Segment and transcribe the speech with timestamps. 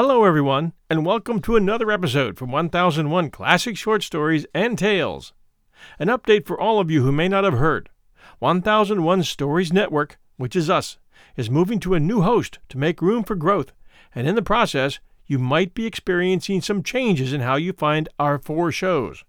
[0.00, 5.32] Hello, everyone, and welcome to another episode from 1001 Classic Short Stories and Tales.
[5.98, 7.90] An update for all of you who may not have heard
[8.38, 10.98] 1001 Stories Network, which is us,
[11.34, 13.72] is moving to a new host to make room for growth,
[14.14, 18.38] and in the process, you might be experiencing some changes in how you find our
[18.38, 19.24] four shows.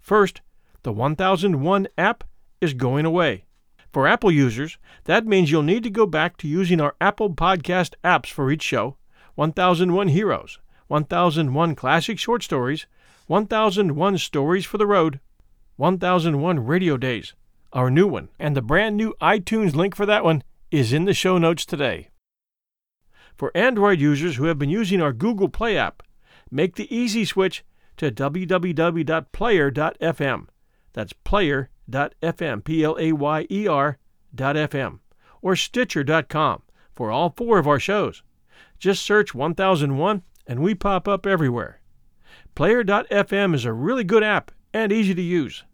[0.00, 0.40] First,
[0.82, 2.24] the 1001 app
[2.60, 3.44] is going away.
[3.92, 7.94] For Apple users, that means you'll need to go back to using our Apple Podcast
[8.02, 8.96] apps for each show
[9.40, 10.58] 1001 Heroes,
[10.88, 12.84] 1001 Classic Short Stories,
[13.26, 15.18] 1001 Stories for the Road,
[15.76, 17.32] 1001 Radio Days,
[17.72, 21.14] our new one, and the brand new iTunes link for that one is in the
[21.14, 22.10] show notes today.
[23.34, 26.02] For Android users who have been using our Google Play app,
[26.50, 27.64] make the easy switch
[27.96, 30.46] to www.player.fm.
[30.92, 34.98] That's player.fm, P L A Y E R.fm,
[35.40, 38.22] or Stitcher.com for all four of our shows.
[38.80, 41.80] Just search 1001 and we pop up everywhere.
[42.54, 45.64] Player.fm is a really good app and easy to use.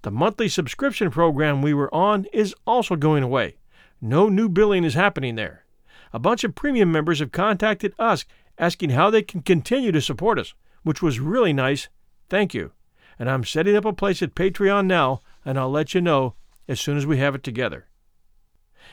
[0.00, 3.58] The monthly subscription program we were on is also going away.
[4.00, 5.64] No new billing is happening there.
[6.12, 8.24] A bunch of premium members have contacted us
[8.58, 11.88] asking how they can continue to support us, which was really nice.
[12.28, 12.72] Thank you.
[13.18, 16.34] And I'm setting up a place at Patreon now, and I'll let you know
[16.66, 17.86] as soon as we have it together.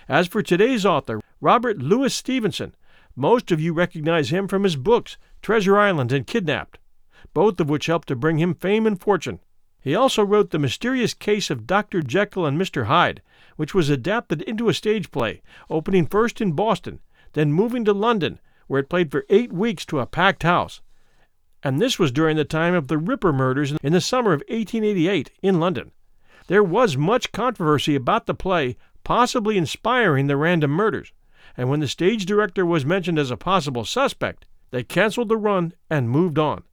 [0.08, 2.76] As for today's author, Robert Louis Stevenson,
[3.20, 6.80] most of you recognize him from his books, Treasure Island and Kidnapped,
[7.34, 9.42] both of which helped to bring him fame and fortune.
[9.81, 12.02] He also wrote The Mysterious Case of Dr.
[12.02, 12.86] Jekyll and Mr.
[12.86, 13.22] Hyde,
[13.58, 17.02] which was adapted into a stage play, opening first in Boston,
[17.33, 20.80] then moving to London, where it played for eight weeks to a packed house.
[21.61, 25.30] And this was during the time of the Ripper murders in the summer of 1888
[25.42, 25.92] in London.
[26.48, 31.11] There was much controversy about the play, possibly inspiring the random murders
[31.59, 35.73] and when the stage director was mentioned as a possible suspect, they canceled the run
[35.89, 36.64] and moved on.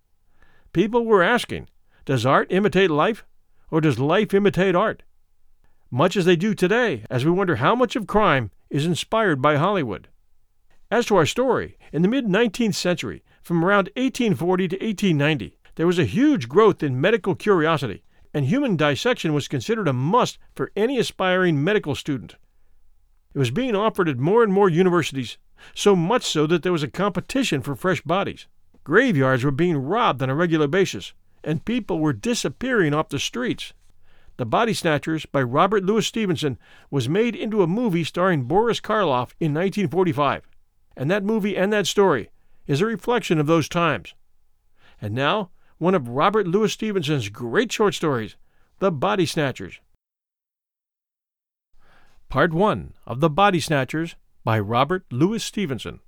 [0.72, 1.68] People were asking,
[2.04, 3.24] does art imitate life,
[3.68, 5.02] or does life imitate art?
[5.90, 9.56] Much as they do today, as we wonder how much of crime is inspired by
[9.56, 10.06] Hollywood.
[10.88, 15.86] As to our story, in the mid 19th century, from around 1840 to 1890, there
[15.88, 20.70] was a huge growth in medical curiosity, and human dissection was considered a must for
[20.76, 22.36] any aspiring medical student.
[23.36, 25.36] It was being offered at more and more universities,
[25.74, 28.46] so much so that there was a competition for fresh bodies.
[28.82, 31.12] Graveyards were being robbed on a regular basis,
[31.44, 33.74] and people were disappearing off the streets.
[34.38, 36.56] The Body Snatchers by Robert Louis Stevenson
[36.90, 40.48] was made into a movie starring Boris Karloff in 1945,
[40.96, 42.30] and that movie and that story
[42.66, 44.14] is a reflection of those times.
[44.98, 48.36] And now, one of Robert Louis Stevenson's great short stories,
[48.78, 49.78] The Body Snatchers.
[52.36, 54.14] Part 1 of The Body Snatchers
[54.44, 56.00] by Robert Louis Stevenson.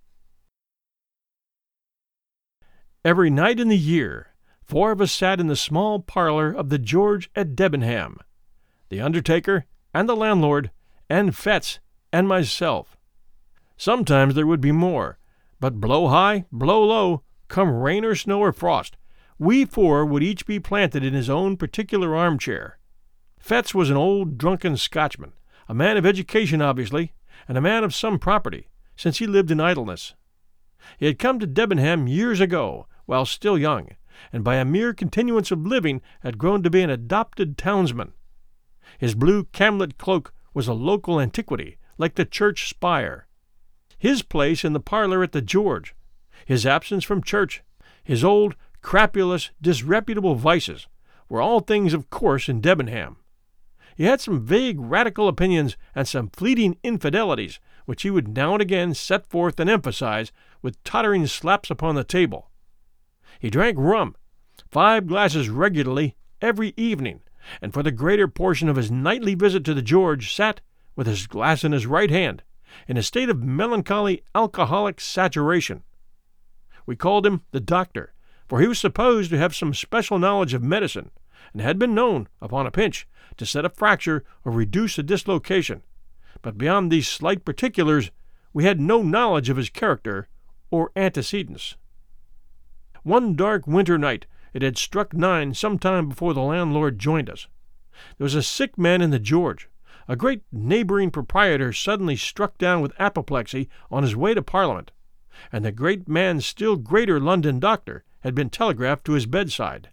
[3.03, 6.79] Every night in the year, four of us sat in the small parlor of the
[6.79, 8.19] George at Debenham
[8.91, 10.71] the undertaker, and the landlord,
[11.09, 11.79] and Fettes,
[12.13, 12.99] and myself.
[13.79, 15.19] Sometimes there would be more,
[15.61, 18.99] but blow high, blow low, come rain or snow or frost,
[19.39, 22.79] we four would each be planted in his own particular armchair.
[23.43, 25.33] Fettes was an old drunken Scotchman
[25.69, 27.13] a man of education, obviously,
[27.47, 30.15] and a man of some property, since he lived in idleness.
[30.97, 33.91] He had come to Debenham years ago, while still young,
[34.33, 38.13] and by a mere continuance of living had grown to be an adopted townsman.
[38.99, 43.27] His blue camlet cloak was a local antiquity, like the church spire.
[43.99, 45.95] His place in the parlor at the George,
[46.47, 47.63] his absence from church,
[48.03, 50.87] his old, crapulous, disreputable vices,
[51.29, 53.17] were all things of course in Debenham.
[53.99, 58.63] He had some vague radical opinions and some fleeting infidelities, which he would now and
[58.63, 60.31] again set forth and emphasize
[60.63, 62.49] with tottering slaps upon the table.
[63.41, 64.15] He drank rum,
[64.71, 67.23] five glasses regularly, every evening,
[67.61, 70.61] and for the greater portion of his nightly visit to the George sat,
[70.95, 72.45] with his glass in his right hand,
[72.87, 75.83] in a state of melancholy alcoholic saturation.
[76.87, 78.15] We called him the doctor,
[78.47, 81.11] for he was supposed to have some special knowledge of medicine,
[81.53, 83.07] and had been known, upon a pinch,
[83.37, 85.83] to set a fracture or reduce a dislocation,
[86.43, 88.11] but beyond these slight particulars
[88.53, 90.29] we had no knowledge of his character
[90.71, 91.77] or antecedents.
[93.03, 97.47] One dark winter night it had struck nine some time before the landlord joined us.
[98.17, 99.69] There was a sick man in the George.
[100.09, 104.91] A great neighboring proprietor suddenly struck down with apoplexy on his way to Parliament,
[105.53, 109.91] and the great man's still greater London doctor had been telegraphed to his bedside.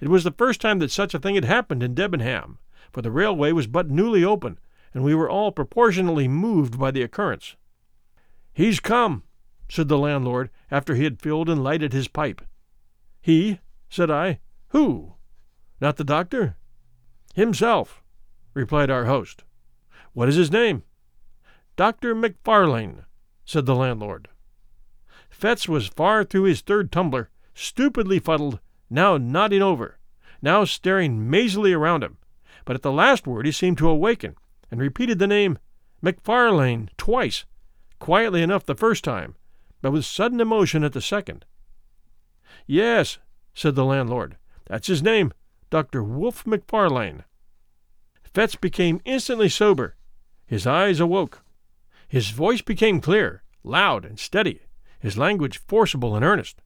[0.00, 2.58] It was the first time that such a thing had happened in Debenham,
[2.92, 4.58] for the railway was but newly open,
[4.92, 7.56] and we were all proportionally moved by the occurrence.
[8.52, 9.22] He's come,
[9.68, 12.42] said the landlord, after he had filled and lighted his pipe.
[13.20, 13.60] He?
[13.88, 14.40] said I.
[14.68, 15.14] Who?
[15.80, 16.56] Not the doctor?
[17.34, 18.02] Himself,
[18.54, 19.44] replied our host.
[20.12, 20.82] What is his name?
[21.76, 22.14] Dr.
[22.14, 23.04] McFarlane,
[23.44, 24.28] said the landlord.
[25.30, 28.60] Fettes was far through his third tumbler, stupidly fuddled,
[28.90, 29.98] now nodding over,
[30.42, 32.18] now staring mazily around him,
[32.64, 34.34] but at the last word he seemed to awaken,
[34.70, 35.58] and repeated the name
[36.04, 37.44] McFarlane twice,
[37.98, 39.36] quietly enough the first time,
[39.80, 41.44] but with sudden emotion at the second.
[42.66, 43.18] Yes,
[43.54, 45.32] said the landlord, that's his name,
[45.70, 46.02] Dr.
[46.02, 47.24] Wolfe McFarlane.
[48.32, 49.96] Fettes became instantly sober.
[50.46, 51.42] His eyes awoke.
[52.08, 54.62] His voice became clear, loud, and steady,
[54.98, 56.60] his language forcible and earnest.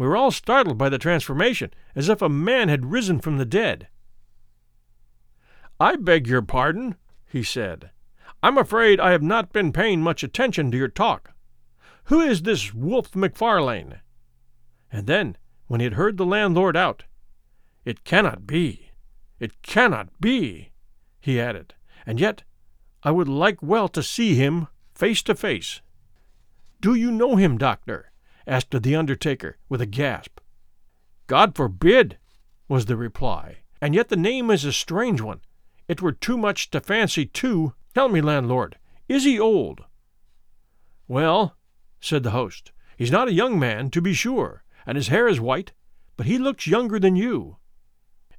[0.00, 3.44] We were all startled by the transformation, as if a man had risen from the
[3.44, 3.88] dead.
[5.78, 6.94] I beg your pardon,
[7.26, 7.90] he said.
[8.42, 11.32] I'm afraid I have not been paying much attention to your talk.
[12.04, 14.00] Who is this Wolfe McFarlane?
[14.90, 15.36] And then,
[15.66, 17.04] when he had heard the landlord out,
[17.84, 18.92] It cannot be,
[19.38, 20.70] it cannot be,
[21.20, 21.74] he added,
[22.06, 22.42] and yet
[23.02, 25.82] I would like well to see him face to face.
[26.80, 28.09] Do you know him, doctor?
[28.46, 30.40] Asked the undertaker with a gasp.
[31.26, 32.18] God forbid,
[32.68, 35.40] was the reply, and yet the name is a strange one.
[35.88, 37.74] It were too much to fancy too.
[37.94, 38.78] Tell me, landlord,
[39.08, 39.84] is he old?
[41.08, 41.56] Well,
[42.00, 45.40] said the host, he's not a young man, to be sure, and his hair is
[45.40, 45.72] white,
[46.16, 47.56] but he looks younger than you.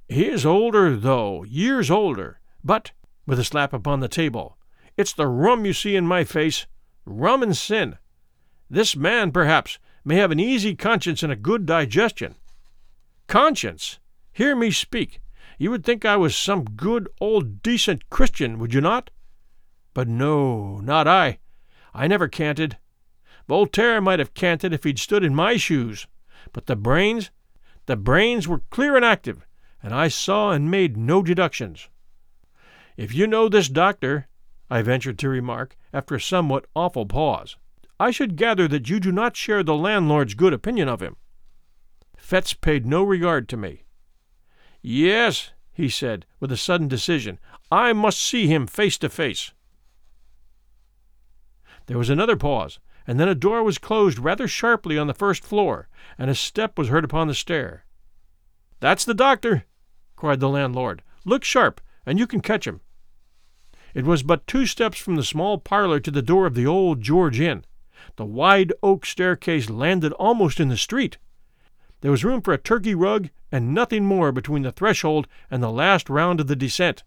[0.08, 2.92] He is older, though, years older, but,
[3.26, 4.56] with a slap upon the table,
[4.96, 6.66] it's the rum you see in my face,
[7.04, 7.98] rum and sin.
[8.68, 12.34] This man, perhaps, may have an easy conscience and a good digestion.
[13.26, 13.98] Conscience!
[14.32, 15.20] Hear me speak.
[15.58, 19.10] You would think I was some good, old, decent Christian, would you not?
[19.94, 21.38] But no, not I.
[21.94, 22.78] I never canted.
[23.46, 26.06] Voltaire might have canted if he'd stood in my shoes,
[26.52, 27.30] but the brains,
[27.86, 29.46] the brains were clear and active,
[29.82, 31.88] and I saw and made no deductions.
[32.96, 34.28] If you know this doctor,
[34.70, 37.56] I ventured to remark, after a somewhat awful pause,
[38.02, 41.14] I should gather that you do not share the landlord's good opinion of him.
[42.18, 43.84] Fettes paid no regard to me.
[44.82, 47.38] Yes, he said, with a sudden decision,
[47.70, 49.52] I must see him face to face.
[51.86, 55.44] There was another pause, and then a door was closed rather sharply on the first
[55.44, 55.88] floor,
[56.18, 57.84] and a step was heard upon the stair.
[58.80, 59.62] That's the doctor,
[60.16, 61.04] cried the landlord.
[61.24, 62.80] Look sharp, and you can catch him.
[63.94, 67.00] It was but two steps from the small parlor to the door of the old
[67.00, 67.64] George Inn.
[68.16, 71.18] The wide oak staircase landed almost in the street.
[72.00, 75.70] There was room for a Turkey rug and nothing more between the threshold and the
[75.70, 77.04] last round of the descent.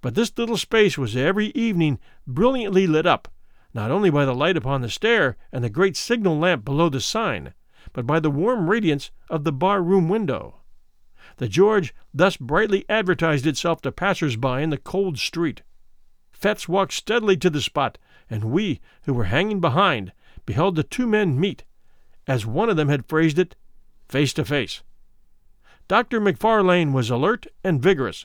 [0.00, 3.28] But this little space was every evening brilliantly lit up,
[3.74, 7.00] not only by the light upon the stair and the great signal lamp below the
[7.00, 7.54] sign,
[7.92, 10.56] but by the warm radiance of the bar room window.
[11.38, 15.62] The George thus brightly advertised itself to passers by in the cold street.
[16.32, 17.98] Fettes walked steadily to the spot,
[18.30, 20.12] and we, who were hanging behind,
[20.48, 21.62] beheld the two men meet,
[22.26, 23.54] as one of them had phrased it,
[24.08, 24.82] face to face.
[25.88, 26.22] Dr.
[26.22, 28.24] McFarlane was alert and vigorous.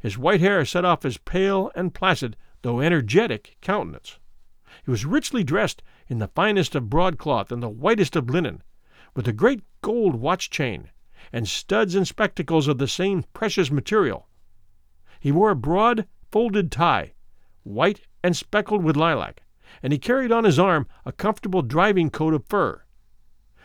[0.00, 4.18] His white hair set off his pale and placid, though energetic, countenance.
[4.86, 8.62] He was richly dressed in the finest of broadcloth and the whitest of linen,
[9.14, 10.88] with a great gold watch chain,
[11.30, 14.30] and studs and spectacles of the same precious material.
[15.20, 17.12] He wore a broad, folded tie,
[17.64, 19.42] white and speckled with lilac,
[19.82, 22.82] and he carried on his arm a comfortable driving coat of fur.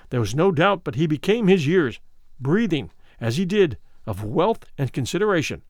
[0.09, 1.99] There was no doubt but he became his years,
[2.39, 5.63] breathing, as he did, of wealth and consideration,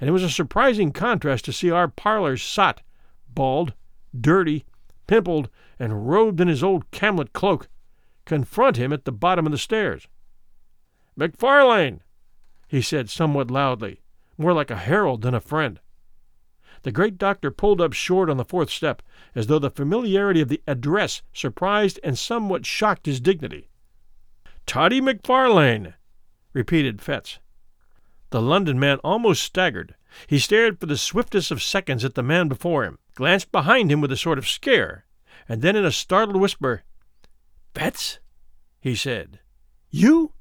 [0.00, 2.82] and it was a surprising contrast to see our parlor's sot,
[3.28, 3.74] bald,
[4.18, 4.64] dirty,
[5.06, 5.48] pimpled,
[5.78, 7.68] and robed in his old camlet cloak,
[8.24, 10.08] confront him at the bottom of the stairs.
[11.18, 12.00] McFarlane,
[12.68, 14.00] he said somewhat loudly,
[14.38, 15.80] more like a herald than a friend.
[16.84, 19.02] The great doctor pulled up short on the fourth step,
[19.34, 23.70] as though the familiarity of the address surprised and somewhat shocked his dignity.
[24.66, 25.94] Toddy McFarlane,
[26.52, 27.38] repeated Fettes.
[28.28, 29.94] The London man almost staggered.
[30.26, 34.02] He stared for the swiftest of seconds at the man before him, glanced behind him
[34.02, 35.06] with a sort of scare,
[35.48, 36.82] and then in a startled whisper,
[37.74, 38.18] Fettes?
[38.78, 39.40] he said.
[39.88, 40.32] You?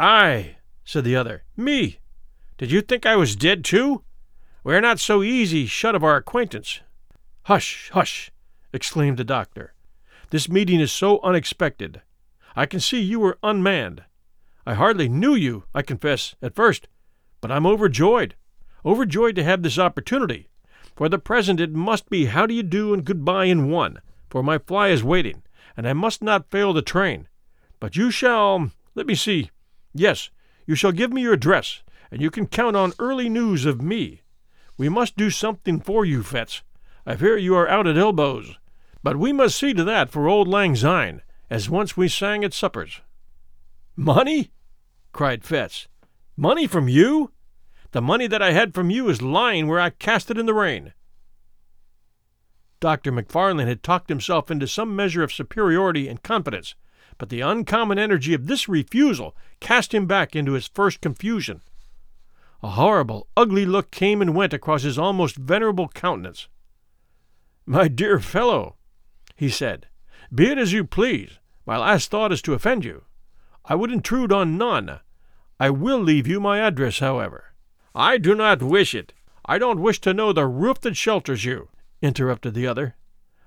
[0.00, 1.44] I, said the other.
[1.54, 1.98] Me.
[2.56, 4.04] Did you think I was dead too?
[4.66, 6.80] We are not so easy shut of our acquaintance.
[7.44, 8.32] Hush, hush,
[8.72, 9.74] exclaimed the doctor.
[10.30, 12.02] This meeting is so unexpected.
[12.56, 14.02] I can see you were unmanned.
[14.66, 16.88] I hardly knew you, I confess, at first,
[17.40, 18.34] but I'm overjoyed,
[18.84, 20.48] overjoyed to have this opportunity.
[20.96, 24.42] For the present it must be how do you do and goodbye in one, for
[24.42, 25.44] my fly is waiting,
[25.76, 27.28] and I must not fail the train.
[27.78, 29.52] But you shall, let me see,
[29.94, 30.30] yes,
[30.66, 34.22] you shall give me your address, and you can count on early news of me.
[34.76, 36.62] We must do something for you, Fettes.
[37.06, 38.58] I fear you are out at elbows,
[39.02, 42.52] but we must see to that for old Lang Syne, as once we sang at
[42.52, 43.00] suppers.
[43.94, 44.50] Money?
[45.12, 45.86] cried Fettes.
[46.36, 47.30] Money from you?
[47.92, 50.52] The money that I had from you is lying where I cast it in the
[50.52, 50.92] rain.
[52.80, 53.10] Dr.
[53.10, 56.74] McFarlane had talked himself into some measure of superiority and confidence,
[57.16, 61.62] but the uncommon energy of this refusal cast him back into his first confusion.
[62.62, 66.48] A horrible, ugly look came and went across his almost venerable countenance.
[67.66, 68.76] My dear fellow,
[69.34, 69.88] he said,
[70.34, 71.38] be it as you please.
[71.64, 73.04] My last thought is to offend you.
[73.64, 75.00] I would intrude on none.
[75.58, 77.52] I will leave you my address, however.
[77.94, 79.12] I do not wish it.
[79.44, 81.68] I don't wish to know the roof that shelters you,
[82.02, 82.96] interrupted the other.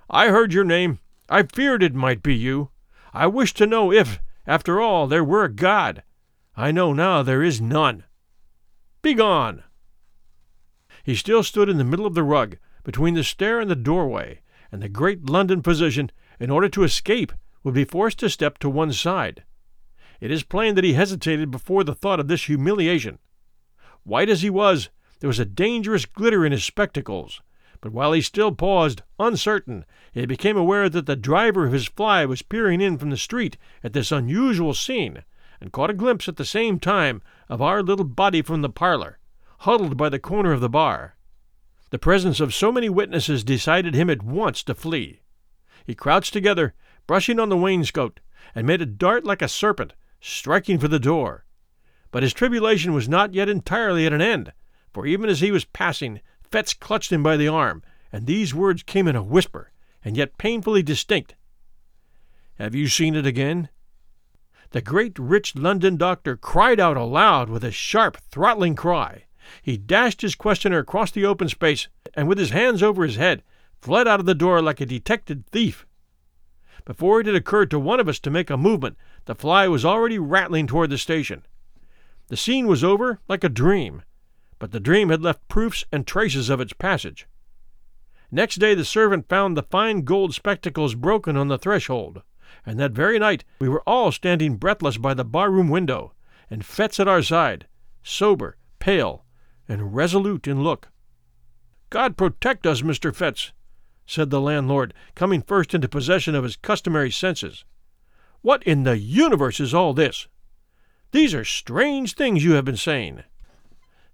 [0.09, 0.99] I heard your name.
[1.29, 2.69] I feared it might be you.
[3.13, 6.03] I wish to know if, after all, there were a God.
[6.55, 8.05] I know now there is none.
[9.01, 9.63] Begone!
[11.03, 14.41] He still stood in the middle of the rug, between the stair and the doorway,
[14.71, 17.31] and the great London physician, in order to escape,
[17.63, 19.43] would be forced to step to one side.
[20.19, 23.19] It is plain that he hesitated before the thought of this humiliation.
[24.03, 24.89] White as he was,
[25.19, 27.41] there was a dangerous glitter in his spectacles,
[27.79, 32.25] but while he still paused, uncertain, he became aware that the driver of his fly
[32.25, 35.23] was peering in from the street at this unusual scene,
[35.61, 39.19] and caught a glimpse at the same time of our little body from the parlor,
[39.59, 41.15] huddled by the corner of the bar.
[41.89, 45.21] The presence of so many witnesses decided him at once to flee.
[45.85, 46.73] He crouched together,
[47.07, 48.19] brushing on the wainscot,
[48.53, 51.45] and made a dart like a serpent, striking for the door.
[52.11, 54.53] But his tribulation was not yet entirely at an end,
[54.93, 58.83] for even as he was passing, Fettes clutched him by the arm, and these words
[58.83, 59.71] came in a whisper,
[60.03, 61.35] and yet painfully distinct.
[62.57, 63.69] Have you seen it again?
[64.71, 69.25] The great rich London doctor cried out aloud with a sharp, throttling cry.
[69.63, 73.41] He dashed his questioner across the open space, and with his hands over his head,
[73.81, 75.87] fled out of the door like a detected thief.
[76.85, 79.83] Before it had occurred to one of us to make a movement, the fly was
[79.83, 81.43] already rattling toward the station.
[82.27, 84.03] The scene was over like a dream,
[84.59, 87.27] but the dream had left proofs and traces of its passage.
[88.31, 92.21] Next day the servant found the fine gold spectacles broken on the threshold,
[92.65, 96.13] and that very night we were all standing breathless by the barroom window,
[96.49, 97.67] and Fettes at our side,
[98.03, 99.25] sober, pale,
[99.67, 100.89] and resolute in look.
[101.89, 103.15] God protect us, Mr.
[103.15, 103.51] Fettes,
[104.05, 107.65] said the landlord, coming first into possession of his customary senses.
[108.41, 110.27] What in the universe is all this?
[111.11, 113.23] These are strange things you have been saying.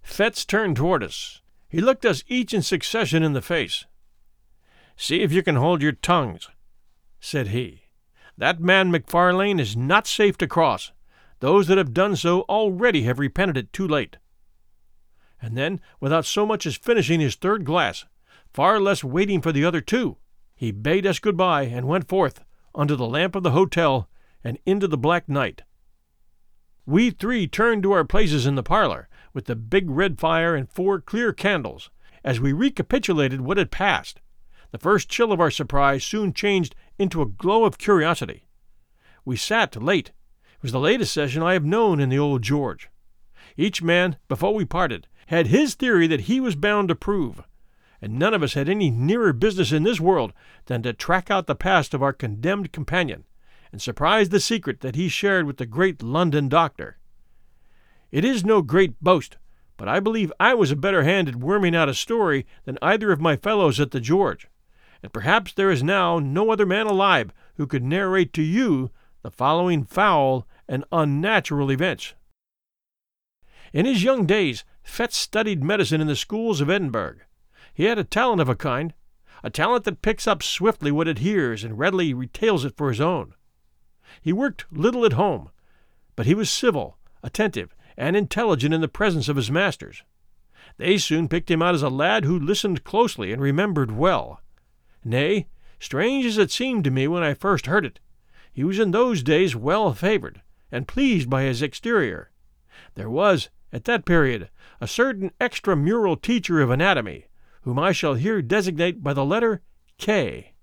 [0.02, 1.40] Fettes turned toward us.
[1.68, 3.84] He looked us each in succession in the face.
[4.96, 6.48] See if you can hold your tongues,
[7.20, 7.82] said he.
[8.38, 10.92] That man McFarlane is not safe to cross.
[11.40, 14.18] Those that have done so already have repented it too late.
[15.40, 18.04] And then, without so much as finishing his third glass,
[18.52, 20.16] far less waiting for the other two.
[20.54, 22.42] He bade us good bye and went forth,
[22.74, 24.08] under the lamp of the hotel,
[24.42, 25.62] and into the black night.
[26.86, 30.70] We three turned to our places in the parlor, with the big red fire and
[30.70, 31.90] four clear candles,
[32.24, 34.20] as we recapitulated what had passed.
[34.70, 38.46] The first chill of our surprise soon changed into a glow of curiosity.
[39.24, 40.08] We sat late.
[40.08, 42.88] It was the latest session I have known in the old George.
[43.56, 47.42] Each man, before we parted, had his theory that he was bound to prove,
[48.00, 50.32] and none of us had any nearer business in this world
[50.66, 53.24] than to track out the past of our condemned companion
[53.72, 56.98] and surprise the secret that he shared with the great London doctor.
[58.10, 59.36] It is no great boast,
[59.76, 63.12] but I believe I was a better hand at worming out a story than either
[63.12, 64.48] of my fellows at the George,
[65.02, 68.90] and perhaps there is now no other man alive who could narrate to you
[69.22, 72.14] the following foul and unnatural events.
[73.72, 77.16] In his young days, Fettes studied medicine in the schools of Edinburgh.
[77.74, 78.94] He had a talent of a kind,
[79.42, 83.00] a talent that picks up swiftly what it hears and readily retails it for his
[83.00, 83.34] own.
[84.20, 85.50] He worked little at home,
[86.14, 90.02] but he was civil, attentive, and intelligent in the presence of his masters.
[90.78, 94.40] They soon picked him out as a lad who listened closely and remembered well.
[95.06, 95.46] Nay,
[95.78, 98.00] strange as it seemed to me when I first heard it,
[98.52, 102.32] he was in those days well favored, and pleased by his exterior.
[102.96, 107.26] There was, at that period, a certain extramural teacher of anatomy
[107.62, 109.62] whom I shall here designate by the letter
[109.98, 110.54] K.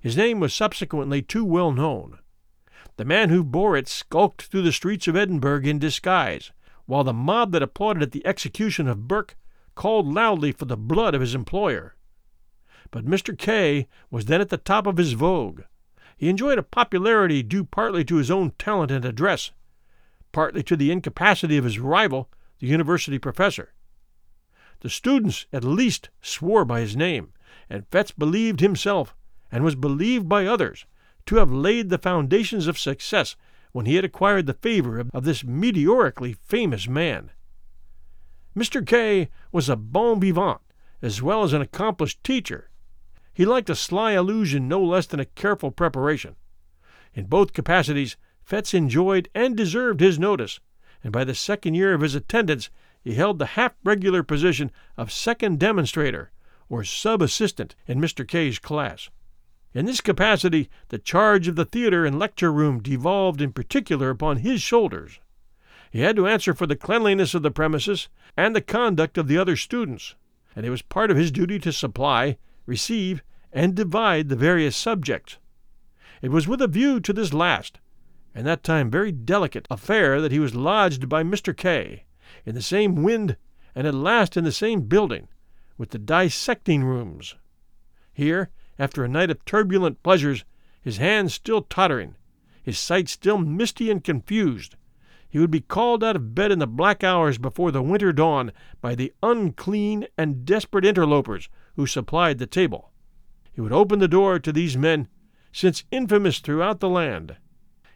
[0.00, 2.18] His name was subsequently too well known.
[2.96, 6.52] The man who bore it skulked through the streets of Edinburgh in disguise,
[6.86, 9.36] while the mob that applauded at the execution of Burke
[9.74, 11.96] called loudly for the blood of his employer.
[12.92, 13.36] But Mr.
[13.36, 15.62] K was then at the top of his vogue,
[16.16, 19.50] He enjoyed a popularity due partly to his own talent and address,
[20.30, 22.30] partly to the incapacity of his rival,
[22.60, 23.72] the university professor.
[24.80, 27.32] The students at least swore by his name,
[27.70, 29.16] and Fettes believed himself,
[29.50, 30.84] and was believed by others,
[31.26, 33.36] to have laid the foundations of success
[33.72, 37.30] when he had acquired the favor of this meteorically famous man.
[38.54, 38.86] Mr.
[38.86, 40.60] K was a bon vivant
[41.00, 42.68] as well as an accomplished teacher.
[43.34, 46.36] He liked a sly allusion no less than a careful preparation.
[47.14, 50.60] In both capacities, Fettes enjoyed and deserved his notice,
[51.02, 52.70] and by the second year of his attendance
[53.00, 56.30] he held the half regular position of second demonstrator,
[56.68, 58.26] or sub assistant, in Mr.
[58.26, 59.08] K's class.
[59.74, 64.38] In this capacity, the charge of the theater and lecture room devolved in particular upon
[64.38, 65.20] his shoulders.
[65.90, 69.38] He had to answer for the cleanliness of the premises and the conduct of the
[69.38, 70.14] other students,
[70.54, 72.36] and it was part of his duty to supply,
[72.66, 75.38] receive, and divide the various subjects.
[76.20, 77.80] It was with a view to this last,
[78.34, 81.56] and that time very delicate, affair that he was lodged by Mr.
[81.56, 82.04] K.
[82.46, 83.36] in the same wind
[83.74, 85.28] and at last in the same building,
[85.76, 87.36] with the dissecting rooms.
[88.12, 90.44] Here after a night of turbulent pleasures,
[90.80, 92.14] his hands still tottering,
[92.62, 94.76] his sight still misty and confused,
[95.32, 98.52] he would be called out of bed in the black hours before the winter dawn
[98.82, 102.90] by the unclean and desperate interlopers who supplied the table.
[103.52, 105.08] He would open the door to these men,
[105.52, 107.36] since infamous throughout the land.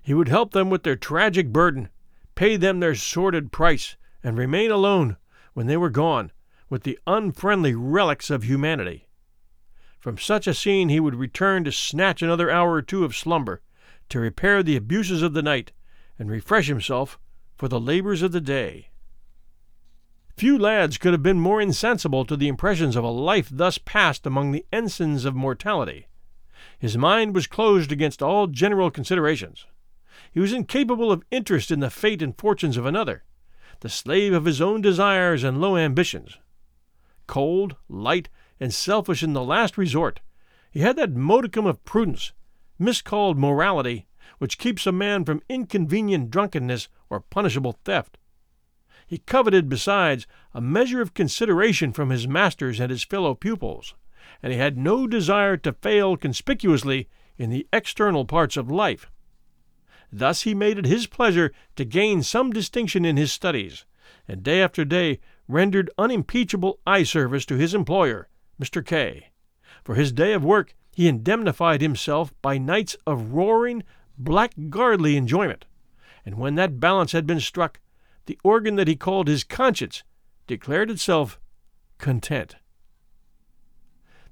[0.02, 1.88] He would help them with their tragic burden,
[2.34, 5.16] pay them their sordid price, and remain alone,
[5.54, 6.32] when they were gone,
[6.68, 9.08] with the unfriendly relics of humanity.
[9.98, 13.62] From such a scene he would return to snatch another hour or two of slumber,
[14.10, 15.72] to repair the abuses of the night,
[16.18, 17.18] and refresh himself
[17.56, 18.90] for the labors of the day.
[20.36, 24.26] Few lads could have been more insensible to the impressions of a life thus passed
[24.26, 26.08] among the ensigns of mortality.
[26.78, 29.64] His mind was closed against all general considerations.
[30.30, 33.24] He was incapable of interest in the fate and fortunes of another,
[33.80, 36.36] the slave of his own desires and low ambitions.
[37.26, 38.28] Cold, light,
[38.60, 40.20] and selfish in the last resort.
[40.70, 42.32] He had that modicum of prudence,
[42.78, 48.18] miscalled morality, which keeps a man from inconvenient drunkenness or punishable theft.
[49.06, 53.94] He coveted, besides, a measure of consideration from his masters and his fellow pupils,
[54.42, 59.08] and he had no desire to fail conspicuously in the external parts of life.
[60.10, 63.84] Thus he made it his pleasure to gain some distinction in his studies,
[64.26, 68.28] and day after day rendered unimpeachable eye service to his employer
[68.60, 68.84] Mr.
[68.84, 69.30] K.
[69.84, 73.84] For his day of work he indemnified himself by nights of roaring,
[74.18, 75.66] blackguardly enjoyment,
[76.24, 77.80] and when that balance had been struck,
[78.26, 80.02] the organ that he called his conscience
[80.46, 81.40] declared itself
[81.98, 82.56] content.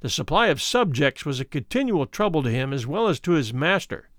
[0.01, 3.55] The supply of subjects was a continual trouble to him as well as to his
[3.55, 4.11] master.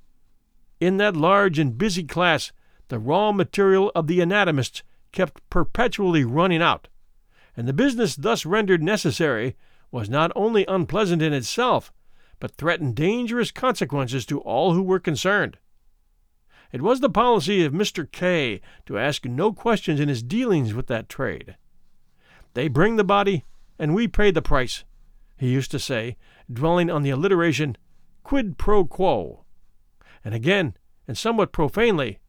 [0.80, 2.52] In that large and busy class,
[2.88, 6.88] the raw material of the anatomists kept perpetually running out,
[7.56, 9.56] and the business thus rendered necessary
[9.92, 11.94] was not only unpleasant in itself,
[12.40, 15.58] but threatened dangerous consequences to all who were concerned.
[16.76, 18.06] It was the policy of Mr.
[18.12, 21.56] K to ask no questions in his dealings with that trade.
[22.54, 23.46] They bring the body,
[23.80, 24.84] and we pay the price,
[25.38, 26.18] he used to say,
[26.52, 27.78] dwelling on the alliteration
[28.24, 29.46] quid pro quo.
[30.26, 30.76] And again,
[31.08, 32.20] and somewhat profanely,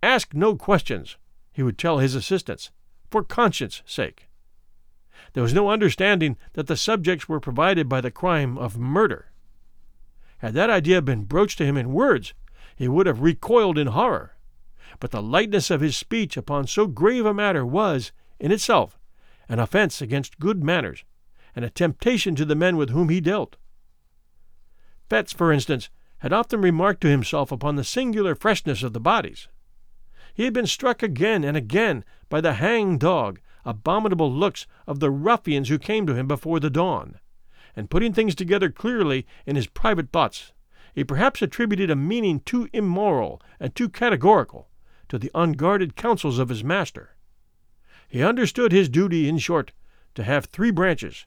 [0.00, 1.16] ask no questions,
[1.50, 2.70] he would tell his assistants,
[3.10, 4.28] for conscience' sake.
[5.32, 9.32] There was no understanding that the subjects were provided by the crime of murder.
[10.38, 12.32] Had that idea been broached to him in words,
[12.78, 14.36] he would have recoiled in horror.
[15.00, 18.96] But the lightness of his speech upon so grave a matter was, in itself,
[19.48, 21.02] an offense against good manners,
[21.56, 23.56] and a temptation to the men with whom he dealt.
[25.10, 29.48] Fettes, for instance, had often remarked to himself upon the singular freshness of the bodies.
[30.32, 35.10] He had been struck again and again by the hang dog abominable looks of the
[35.10, 37.18] ruffians who came to him before the dawn,
[37.74, 40.52] and putting things together clearly in his private thoughts,
[40.98, 44.68] he perhaps attributed a meaning too immoral and too categorical
[45.08, 47.14] to the unguarded counsels of his master.
[48.08, 49.70] He understood his duty, in short,
[50.16, 51.24] to have three branches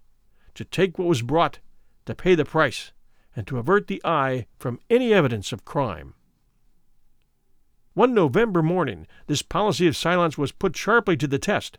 [0.55, 1.59] to take what was brought,
[2.05, 2.91] to pay the price,
[3.33, 6.15] and to avert the eye from any evidence of crime.
[7.93, 11.77] One November morning, this policy of silence was put sharply to the test.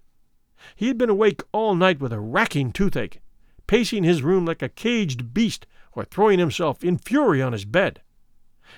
[0.75, 3.21] He had been awake all night with a racking toothache,
[3.67, 8.01] pacing his room like a caged beast or throwing himself in fury on his bed.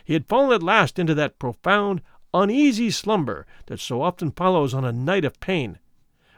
[0.04, 4.84] He had fallen at last into that profound, uneasy slumber that so often follows on
[4.84, 5.78] a night of pain,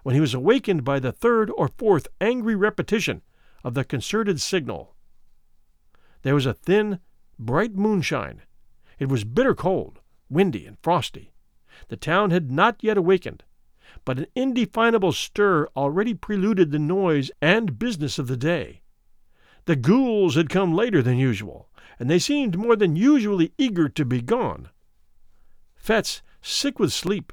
[0.03, 3.23] when he was awakened by the third or fourth angry repetition
[3.65, 4.95] of the concerted signal.
[6.23, 7.01] There was a thin,
[7.39, 8.43] bright moonshine,
[8.99, 11.33] It was bitter cold, windy, and frosty.
[11.89, 13.45] The town had not yet awakened,
[14.05, 18.83] but an indefinable stir already preluded the noise and business of the day.
[19.67, 24.05] The ghouls had come later than usual, and they seemed more than usually eager to
[24.05, 24.69] be gone.
[25.77, 27.33] Fettes, sick with sleep,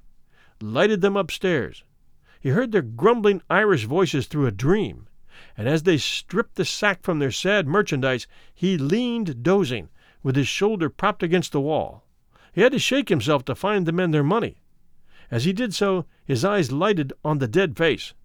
[0.59, 1.83] lighted them upstairs.
[2.39, 5.07] He heard their grumbling Irish voices through a dream,
[5.55, 9.89] and as they stripped the sack from their sad merchandise, he leaned dozing,
[10.23, 12.03] with his shoulder propped against the wall.
[12.51, 14.57] He had to shake himself to find the men their money.
[15.29, 18.15] As he did so, his eyes lighted on the dead face.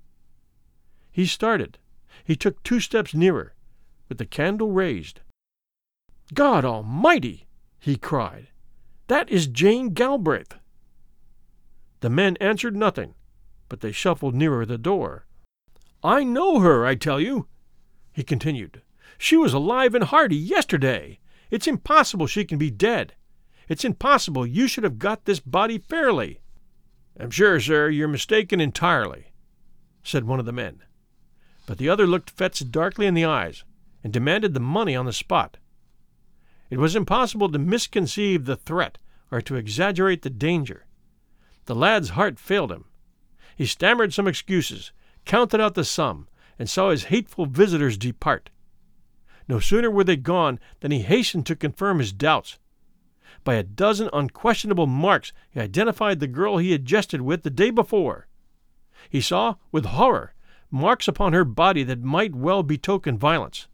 [1.10, 1.78] He started.
[2.24, 3.54] He took two steps nearer,
[4.08, 5.20] with the candle raised.
[6.34, 7.46] God Almighty!
[7.78, 8.48] he cried.
[9.06, 10.54] That is Jane Galbraith.
[12.00, 13.14] The men answered nothing,
[13.68, 15.26] but they shuffled nearer the door.
[16.02, 17.48] I know her, I tell you,
[18.12, 18.82] he continued.
[19.16, 21.18] She was alive and hearty yesterday.
[21.50, 23.14] It's impossible she can be dead.
[23.68, 26.40] It's impossible you should have got this body fairly.
[27.18, 29.32] I'm sure, sir, you're mistaken entirely,
[30.02, 30.82] said one of the men.
[31.66, 33.64] But the other looked Fettes darkly in the eyes
[34.08, 35.58] and demanded the money on the spot.
[36.70, 38.96] It was impossible to misconceive the threat
[39.30, 40.86] or to exaggerate the danger.
[41.66, 42.86] The lad's heart failed him.
[43.54, 44.92] He stammered some excuses,
[45.26, 46.26] counted out the sum,
[46.58, 48.48] and saw his hateful visitors depart.
[49.46, 52.58] No sooner were they gone than he hastened to confirm his doubts.
[53.44, 57.68] By a dozen unquestionable marks he identified the girl he had jested with the day
[57.68, 58.26] before.
[59.10, 60.32] He saw, with horror,
[60.70, 63.67] marks upon her body that might well betoken violence.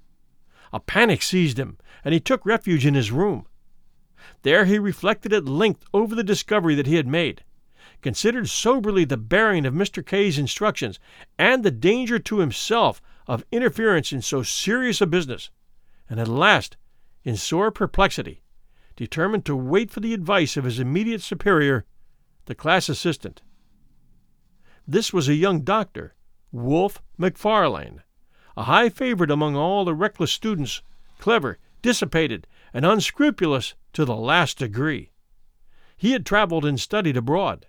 [0.74, 3.46] A panic seized him, and he took refuge in his room.
[4.42, 7.44] There he reflected at length over the discovery that he had made,
[8.02, 10.04] considered soberly the bearing of Mr.
[10.04, 10.98] K's instructions,
[11.38, 15.48] and the danger to himself of interference in so serious a business,
[16.10, 16.76] and at last,
[17.22, 18.42] in sore perplexity,
[18.96, 21.84] determined to wait for the advice of his immediate superior,
[22.46, 23.42] the class assistant.
[24.88, 26.16] This was a young doctor,
[26.50, 28.00] Wolfe McFarlane,
[28.57, 30.83] a high favorite among all the reckless students,
[31.19, 35.11] clever, dissipated, and unscrupulous to the last degree.
[35.97, 37.67] He had traveled and studied abroad.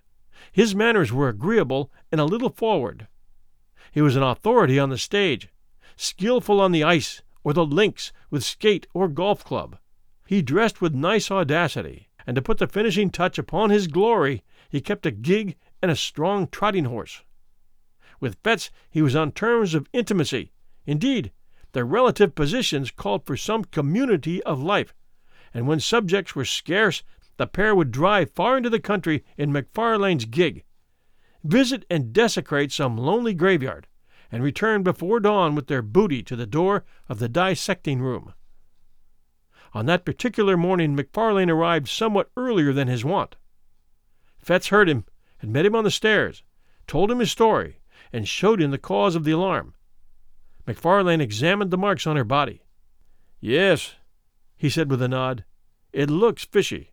[0.51, 3.07] His manners were agreeable and a little forward.
[3.91, 5.49] He was an authority on the stage,
[5.95, 9.77] skilful on the ice or the links with skate or golf club.
[10.27, 14.81] He dressed with nice audacity, and to put the finishing touch upon his glory, he
[14.81, 17.21] kept a gig and a strong trotting horse.
[18.19, 20.51] With Fettes he was on terms of intimacy
[20.85, 21.31] Indeed,
[21.71, 24.93] their relative positions called for some community of life,
[25.53, 27.03] and when subjects were scarce,
[27.37, 30.63] the pair would drive far into the country in McFarlane's gig,
[31.43, 33.87] visit and desecrate some lonely graveyard,
[34.31, 38.33] and return before dawn with their booty to the door of the dissecting room.
[39.73, 43.35] On that particular morning McFarlane arrived somewhat earlier than his wont.
[44.43, 45.05] Fettes heard him,
[45.39, 46.43] had met him on the stairs,
[46.87, 47.79] told him his story,
[48.11, 49.74] and showed him the cause of the alarm.
[50.67, 52.63] McFarlane examined the marks on her body.
[53.39, 53.95] Yes,
[54.57, 55.45] he said with a nod.
[55.93, 56.91] It looks fishy.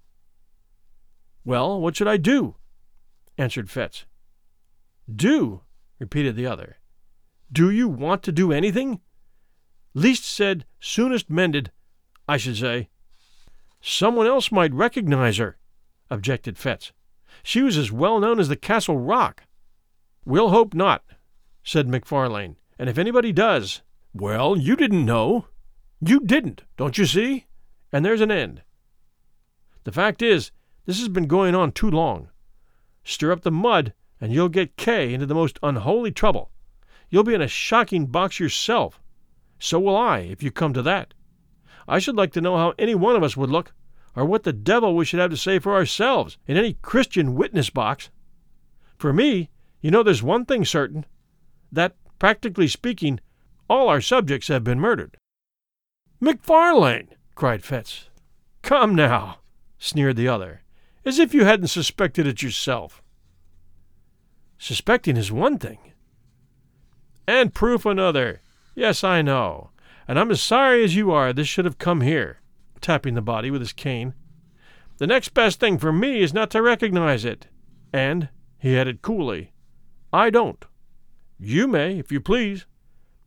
[1.45, 2.57] Well, what should I do?
[3.39, 4.05] answered Fettes.
[5.15, 5.63] Do?
[5.99, 6.77] repeated the other.
[7.51, 9.01] Do you want to do anything?
[9.95, 11.71] Least said, soonest mended,
[12.29, 12.89] I should say.
[13.81, 15.59] Someone else might recognize her,
[16.11, 16.93] objected Fettes.
[17.43, 19.45] She was as well known as the Castle Rock.
[20.25, 21.03] We'll hope not,
[21.65, 22.57] said McFarlane.
[22.83, 23.81] And if anybody does,
[24.12, 25.47] well, you didn't know.
[26.01, 27.47] You didn't, don't you see?
[27.92, 28.62] And there's an end.
[29.85, 30.51] The fact is,
[30.85, 32.31] this has been going on too long.
[33.05, 36.51] Stir up the mud, and you'll get K into the most unholy trouble.
[37.09, 39.01] You'll be in a shocking box yourself.
[39.61, 41.14] So will I, if you come to that.
[41.87, 43.73] I should like to know how any one of us would look,
[44.16, 47.71] or what the devil we should have to say for ourselves in any Christian witness
[47.71, 48.11] box.
[48.99, 51.07] For me, you know there's one thing certain
[51.71, 53.19] that Practically speaking,
[53.69, 55.17] all our subjects have been murdered.
[56.23, 57.09] McFarlane!
[57.35, 58.11] cried Fettes.
[58.63, 59.39] Come now,
[59.77, 60.63] sneered the other,
[61.05, 63.03] as if you hadn't suspected it yourself.
[64.57, 65.81] Suspecting is one thing.
[67.27, 68.41] And proof another.
[68.77, 69.71] Yes, I know.
[70.07, 72.39] And I'm as sorry as you are this should have come here,
[72.81, 74.15] tapping the body with his cane.
[74.99, 77.49] The next best thing for me is not to recognize it.
[77.93, 78.29] And,
[78.61, 79.51] he added coolly,
[80.13, 80.65] I don't.
[81.38, 82.66] You may, if you please.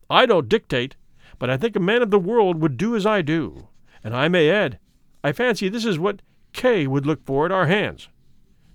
[0.08, 0.96] I don't dictate,
[1.38, 3.68] but I think a man of the world would do as I do.
[4.02, 4.78] And I may add,
[5.24, 8.08] I fancy this is what K would look for at our hands.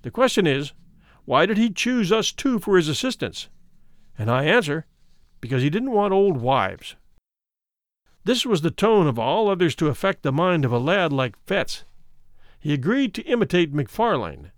[0.01, 0.73] The question is,
[1.25, 3.47] why did he choose us two for his assistants?
[4.17, 4.85] And I answer,
[5.39, 6.95] because he didn't want old wives.
[8.23, 11.43] This was the tone of all others to affect the mind of a lad like
[11.45, 11.83] Fettes.
[12.59, 14.51] he agreed to imitate MacFarlane.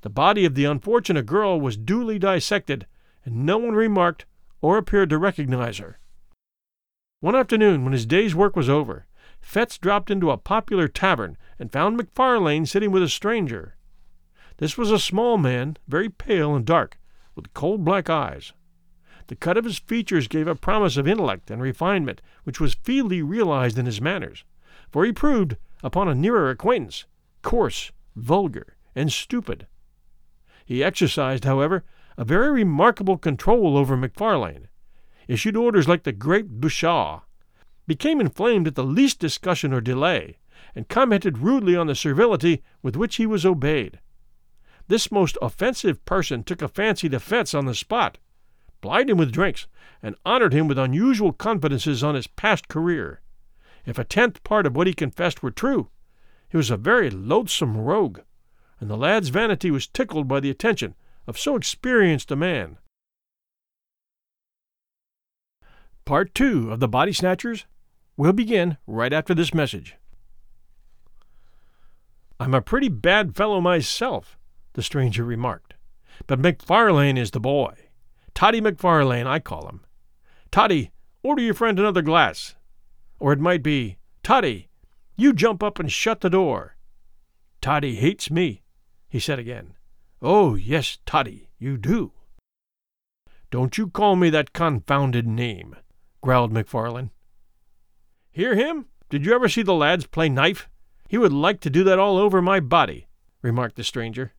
[0.00, 2.86] The body of the unfortunate girl was duly dissected,
[3.24, 4.26] and no one remarked
[4.60, 5.98] or appeared to recognize her.
[7.20, 9.06] One afternoon, when his day's work was over,
[9.42, 13.76] Fettes dropped into a popular tavern and found MacFarlane sitting with a stranger.
[14.58, 16.98] This was a small man, very pale and dark,
[17.34, 18.52] with cold black eyes.
[19.28, 23.22] The cut of his features gave a promise of intellect and refinement which was feebly
[23.22, 24.44] realized in his manners,
[24.90, 27.06] for he proved, upon a nearer acquaintance,
[27.42, 29.66] coarse, vulgar, and stupid.
[30.64, 31.84] He exercised, however,
[32.20, 34.68] a very remarkable control over MacFarlane,
[35.26, 37.22] issued orders like the great Bashaw,
[37.86, 40.36] became inflamed at the least discussion or delay,
[40.74, 44.00] and commented rudely on the servility with which he was obeyed.
[44.86, 48.18] This most offensive person took a fancy to Fettes on the spot,
[48.82, 49.66] plied him with drinks,
[50.02, 53.22] and honored him with unusual confidences on his past career.
[53.86, 55.88] If a tenth part of what he confessed were true,
[56.50, 58.20] he was a very loathsome rogue,
[58.78, 60.94] and the lad's vanity was tickled by the attention
[61.30, 62.76] of so experienced a man.
[66.04, 67.64] Part two of the Body Snatchers
[68.16, 69.96] We'll begin right after this message.
[72.38, 74.36] I'm a pretty bad fellow myself,
[74.74, 75.72] the stranger remarked,
[76.26, 77.72] but MacFarlane is the boy.
[78.34, 79.86] Toddy MacFarlane, I call him.
[80.50, 80.90] Toddy,
[81.22, 82.56] order your friend another glass.
[83.18, 84.68] Or it might be, Toddy,
[85.16, 86.76] you jump up and shut the door.
[87.62, 88.62] Toddy hates me,
[89.08, 89.76] he said again.
[90.22, 92.12] Oh, yes, Toddy, you do.
[93.50, 95.76] Don't you call me that confounded name,
[96.20, 97.10] growled MacFarlane.
[98.30, 98.86] Hear him?
[99.08, 100.68] Did you ever see the lads play knife?
[101.08, 103.08] He would like to do that all over my body,
[103.42, 104.34] remarked the stranger.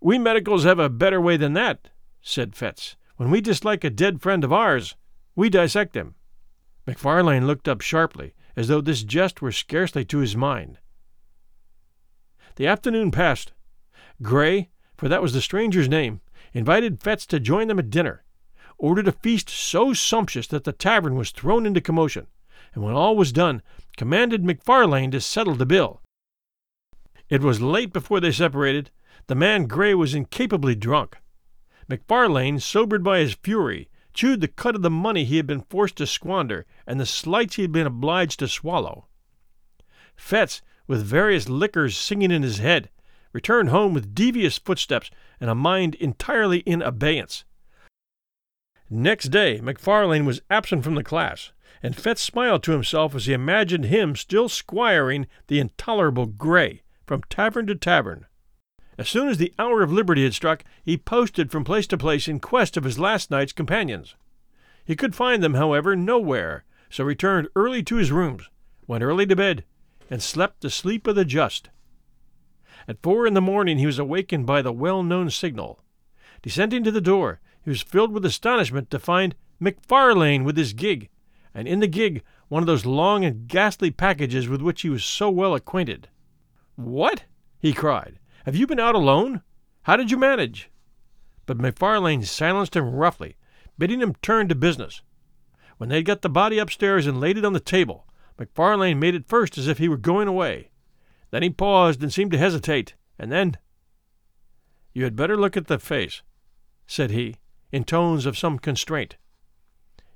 [0.00, 1.90] We medicals have a better way than that,
[2.22, 2.94] said Fettes.
[3.16, 4.94] When we dislike a dead friend of ours,
[5.34, 6.14] we dissect him.
[6.86, 10.78] MacFarlane looked up sharply, as though this jest were scarcely to his mind.
[12.56, 13.52] The afternoon passed.
[14.22, 16.20] Gray, for that was the stranger's name,
[16.52, 18.24] invited Fettes to join them at dinner,
[18.78, 22.26] ordered a feast so sumptuous that the tavern was thrown into commotion
[22.76, 23.62] and when all was done,
[23.96, 26.02] commanded MacFarlane to settle the bill.
[27.28, 28.90] It was late before they separated.
[29.26, 31.16] The man Gray was incapably drunk.
[31.88, 35.96] MacFarlane, sobered by his fury, chewed the cut of the money he had been forced
[35.96, 39.06] to squander and the slights he had been obliged to swallow.
[40.16, 42.90] Fettes, with various liquors singing in his head,
[43.32, 45.10] returned home with devious footsteps
[45.40, 47.44] and a mind entirely in abeyance.
[48.88, 53.32] Next day, MacFarlane was absent from the class and Fettes smiled to himself as he
[53.32, 58.26] imagined him still squiring the intolerable Gray from tavern to tavern.
[58.98, 62.28] As soon as the hour of liberty had struck, he posted from place to place
[62.28, 64.16] in quest of his last night's companions.
[64.84, 68.48] He could find them, however, nowhere, so returned early to his rooms,
[68.86, 69.64] went early to bed,
[70.08, 71.68] and slept the sleep of the just.
[72.88, 75.82] At four in the morning he was awakened by the well known signal.
[76.42, 81.08] Descending to the door, he was filled with astonishment to find MacFarlane with his gig,
[81.52, 85.04] and in the gig one of those long and ghastly packages with which he was
[85.04, 86.08] so well acquainted.
[86.76, 87.24] What?
[87.58, 88.20] he cried.
[88.44, 89.42] Have you been out alone?
[89.82, 90.70] How did you manage?
[91.46, 93.36] But MacFarlane silenced him roughly,
[93.78, 95.02] bidding him turn to business.
[95.78, 98.06] When they had got the body upstairs and laid it on the table,
[98.38, 100.70] MacFarlane made it first as if he were going away.
[101.30, 103.56] Then he paused and seemed to hesitate, and then,
[104.92, 106.22] You had better look at the face,
[106.86, 107.36] said he,
[107.72, 109.16] in tones of some constraint.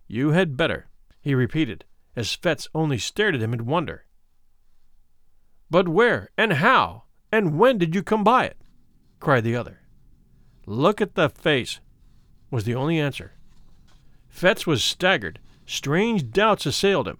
[0.06, 1.84] You had better he repeated,
[2.16, 4.06] as Fettes only stared at him in wonder.
[5.70, 8.56] But where, and how, and when did you come by it?
[9.20, 9.80] cried the other.
[10.66, 11.80] Look at the face,
[12.50, 13.34] was the only answer.
[14.28, 15.38] Fettes was staggered.
[15.66, 17.18] Strange doubts assailed him.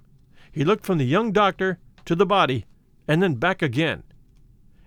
[0.51, 2.67] He looked from the young doctor to the body,
[3.11, 4.05] and then back again.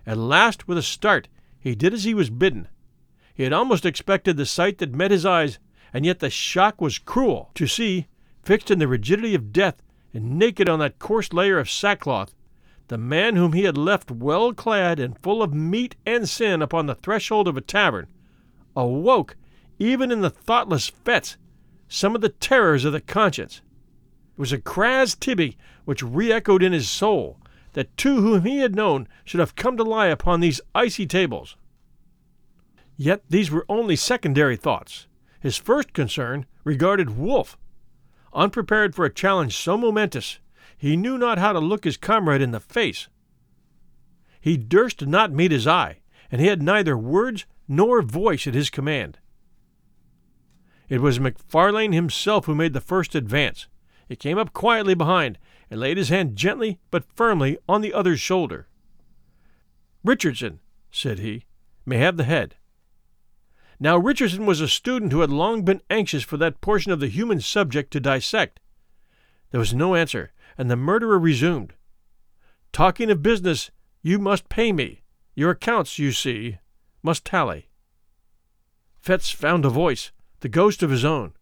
[0.06, 1.28] At last, with a start,
[1.60, 2.68] he did as he was bidden.
[3.34, 5.58] He had almost expected the sight that met his eyes,
[5.92, 8.06] and yet the shock was cruel to see
[8.42, 9.82] fixed in the rigidity of death
[10.14, 12.34] and naked on that coarse layer of sackcloth,
[12.88, 16.86] the man whom he had left well clad and full of meat and sin upon
[16.86, 18.06] the threshold of a tavern,
[18.74, 19.36] awoke,
[19.78, 21.36] even in the thoughtless Fettes,
[21.88, 23.60] some of the terrors of the conscience.
[24.32, 27.38] It was a cras tibi which re echoed in his soul
[27.74, 31.56] that two whom he had known should have come to lie upon these icy tables.
[32.96, 35.06] Yet these were only secondary thoughts.
[35.40, 37.56] His first concern regarded Wolfe,
[38.34, 40.40] Unprepared for a challenge so momentous,
[40.76, 43.08] he knew not how to look his comrade in the face.
[44.40, 48.70] He durst not meet his eye, and he had neither words nor voice at his
[48.70, 49.18] command.
[50.88, 53.68] It was MacFarlane himself who made the first advance.
[54.08, 55.38] He came up quietly behind
[55.74, 58.68] and laid his hand gently but firmly on the other's shoulder.
[60.04, 60.60] Richardson,
[60.92, 61.46] said he,
[61.84, 62.54] may have the head.
[63.80, 67.08] Now, Richardson was a student who had long been anxious for that portion of the
[67.08, 68.60] human subject to dissect.
[69.50, 71.72] There was no answer, and the murderer resumed.
[72.72, 75.02] Talking of business, you must pay me.
[75.34, 76.58] Your accounts, you see,
[77.02, 77.68] must tally.
[79.04, 81.32] Fettes found a voice, the ghost of his own.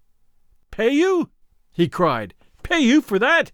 [0.71, 1.29] Pay you?
[1.71, 2.33] he cried.
[2.63, 3.53] Pay you for that?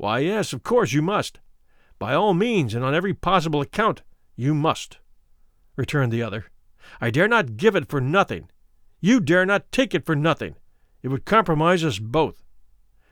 [0.00, 1.40] Why, yes, of course you must.
[1.98, 4.00] By all means, and on every possible account,
[4.34, 4.96] you must,
[5.76, 6.46] returned the other.
[7.02, 8.48] I dare not give it for nothing.
[9.02, 10.54] You dare not take it for nothing.
[11.02, 12.42] It would compromise us both.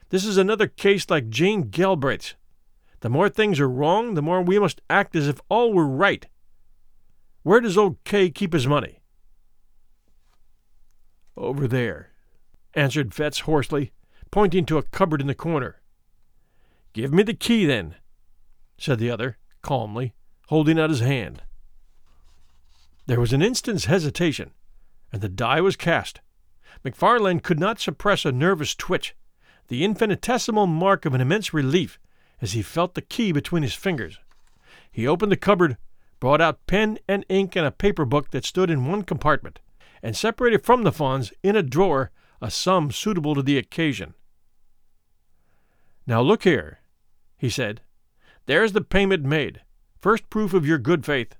[0.08, 2.36] This is another case like Jane Galbraith's.
[3.00, 6.26] The more things are wrong, the more we must act as if all were right.
[7.42, 9.02] Where does old K keep his money?
[11.36, 12.12] Over there,
[12.72, 13.92] answered Fettes hoarsely,
[14.30, 15.82] pointing to a cupboard in the corner.
[16.92, 17.96] Give me the key, then,
[18.78, 20.14] said the other, calmly,
[20.48, 21.42] holding out his hand.
[23.06, 24.52] There was an instant's hesitation,
[25.12, 26.20] and the die was cast.
[26.84, 29.14] MacFarlane could not suppress a nervous twitch,
[29.68, 31.98] the infinitesimal mark of an immense relief
[32.40, 34.18] as he felt the key between his fingers.
[34.90, 35.76] He opened the cupboard,
[36.20, 39.60] brought out pen and ink and a paper book that stood in one compartment,
[40.02, 44.14] and separated from the funds in a drawer a sum suitable to the occasion.
[46.08, 46.78] Now look here,
[47.36, 47.82] he said.
[48.46, 49.60] There's the payment made.
[50.00, 51.36] First proof of your good faith.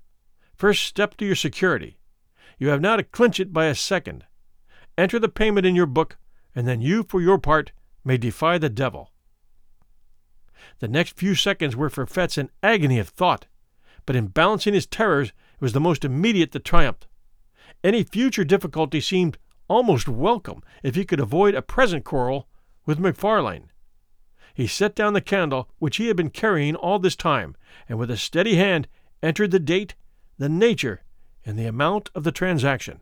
[0.54, 1.96] First step to your security.
[2.58, 4.26] You have now to clinch it by a second.
[4.98, 6.18] Enter the payment in your book,
[6.54, 7.72] and then you, for your part,
[8.04, 9.10] may defy the devil.
[10.80, 13.46] The next few seconds were for Fettes an agony of thought,
[14.04, 17.06] but in balancing his terrors, it was the most immediate that triumphed.
[17.82, 22.48] Any future difficulty seemed almost welcome if he could avoid a present quarrel
[22.84, 23.70] with MacFarlane.
[24.58, 27.54] He set down the candle which he had been carrying all this time,
[27.88, 28.88] and with a steady hand
[29.22, 29.94] entered the date,
[30.36, 31.04] the nature,
[31.46, 33.00] and the amount of the transaction.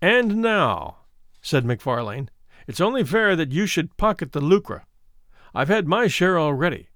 [0.00, 1.00] And now,
[1.42, 2.30] said MacFarlane,
[2.66, 4.86] it's only fair that you should pocket the lucre.
[5.54, 6.88] I've had my share already.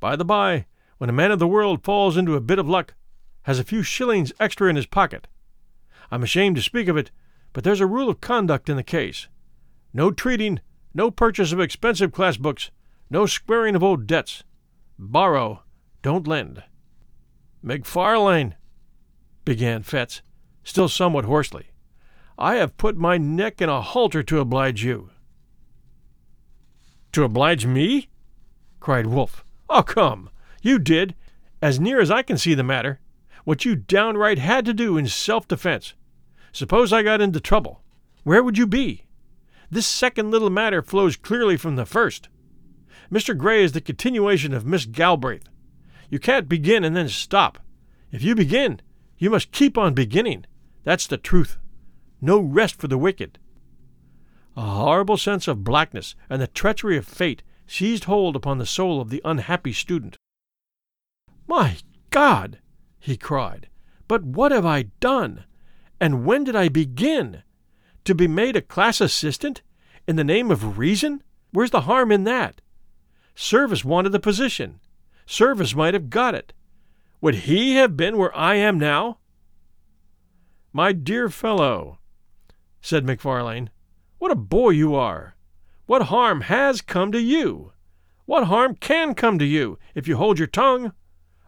[0.00, 0.64] By the by,
[0.96, 2.94] when a man of the world falls into a bit of luck,
[3.42, 5.28] has a few shillings extra in his pocket,
[6.10, 7.10] I'm ashamed to speak of it,
[7.52, 9.28] but there's a rule of conduct in the case.
[9.92, 10.60] No treating,
[10.94, 12.70] no purchase of expensive class books,
[13.12, 14.42] no squaring of old debts.
[14.98, 15.62] Borrow,
[16.00, 16.62] don't lend.
[17.62, 18.54] MacFarlane,
[19.44, 20.22] began Fettes,
[20.64, 21.66] still somewhat hoarsely.
[22.38, 25.10] I have put my neck in a halter to oblige you.
[27.12, 28.08] To oblige me?
[28.80, 29.44] cried Wolfe.
[29.68, 30.30] Oh, come!
[30.62, 31.14] You did,
[31.60, 32.98] as near as I can see the matter,
[33.44, 35.92] what you downright had to do in self defense.
[36.50, 37.82] Suppose I got into trouble.
[38.24, 39.04] Where would you be?
[39.70, 42.30] This second little matter flows clearly from the first.
[43.10, 43.36] Mr.
[43.36, 45.48] Grey is the continuation of Miss Galbraith.
[46.10, 47.58] You can't begin and then stop.
[48.10, 48.80] If you begin,
[49.18, 50.44] you must keep on beginning.
[50.84, 51.58] That's the truth
[52.22, 53.38] no rest for the wicked.
[54.56, 59.00] A horrible sense of blackness and the treachery of fate seized hold upon the soul
[59.00, 60.16] of the unhappy student.
[61.48, 61.78] My
[62.10, 62.60] God!
[63.00, 63.68] he cried.
[64.06, 65.44] But what have I done?
[66.00, 67.42] And when did I begin?
[68.04, 69.62] To be made a class assistant?
[70.06, 71.22] In the name of reason?
[71.50, 72.60] Where's the harm in that?
[73.34, 74.80] Service wanted the position.
[75.26, 76.52] Service might have got it.
[77.20, 79.18] Would he have been where I am now?
[80.72, 81.98] My dear fellow,
[82.80, 83.70] said MacFarlane.
[84.18, 85.36] What a boy you are!
[85.86, 87.72] What harm has come to you?
[88.24, 90.92] What harm can come to you if you hold your tongue?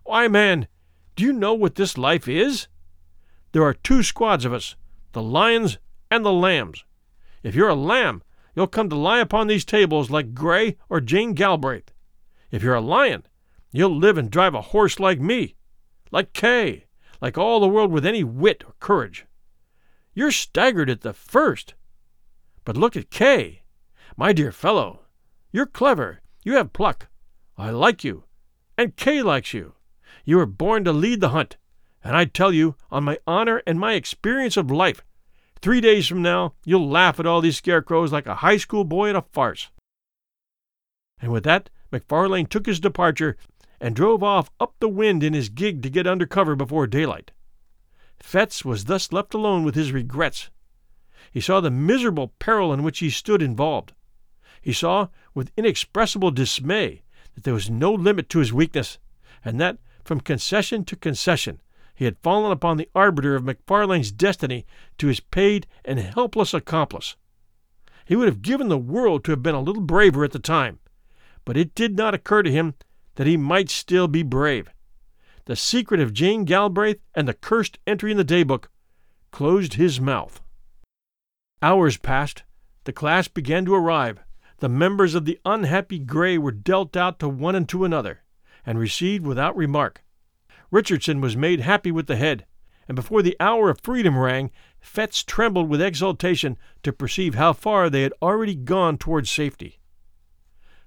[0.04, 0.68] Why, man,
[1.16, 2.68] do you know what this life is?
[3.52, 4.76] There are two squads of us
[5.12, 5.78] the lions
[6.10, 6.84] and the lambs.
[7.42, 8.22] If you're a lamb,
[8.54, 11.92] you'll come to lie upon these tables like Grey or Jane Galbraith.
[12.50, 13.24] If you're a lion,
[13.72, 15.56] you'll live and drive a horse like me,
[16.10, 16.86] like Kay,
[17.20, 19.26] like all the world with any wit or courage.
[20.14, 21.74] You're staggered at the first.
[22.64, 23.62] But look at Kay.
[24.16, 25.00] My dear fellow,
[25.50, 26.20] you're clever.
[26.44, 27.08] You have pluck.
[27.58, 28.24] I like you.
[28.78, 29.74] And Kay likes you.
[30.24, 31.56] You were born to lead the hunt.
[32.02, 35.02] And I tell you, on my honor and my experience of life,
[35.60, 39.10] three days from now you'll laugh at all these scarecrows like a high school boy
[39.10, 39.68] at a farce.
[41.20, 43.36] And with that, MacFarlane took his departure
[43.80, 47.32] and drove off up the wind in his gig to get under cover before daylight.
[48.22, 50.50] Fettes was thus left alone with his regrets.
[51.30, 53.92] He saw the miserable peril in which he stood involved.
[54.60, 57.02] He saw, with inexpressible dismay,
[57.34, 58.98] that there was no limit to his weakness,
[59.44, 61.60] and that, from concession to concession,
[61.94, 64.66] he had fallen upon the arbiter of MacFarlane's destiny
[64.98, 67.16] to his paid and helpless accomplice.
[68.04, 70.80] He would have given the world to have been a little braver at the time,
[71.44, 72.74] but it did not occur to him
[73.14, 74.68] that he might still be brave.
[75.46, 78.68] the secret of Jane Galbraith and the cursed entry in the daybook,
[79.30, 80.40] closed his mouth.
[81.60, 82.44] Hours passed.
[82.84, 84.20] The class began to arrive.
[84.58, 88.22] The members of the unhappy Grey were dealt out to one and to another,
[88.64, 90.03] and received without remark.
[90.74, 92.46] Richardson was made happy with the head,
[92.88, 94.50] and before the hour of freedom rang,
[94.82, 99.78] Fettes trembled with exultation to perceive how far they had already gone towards safety.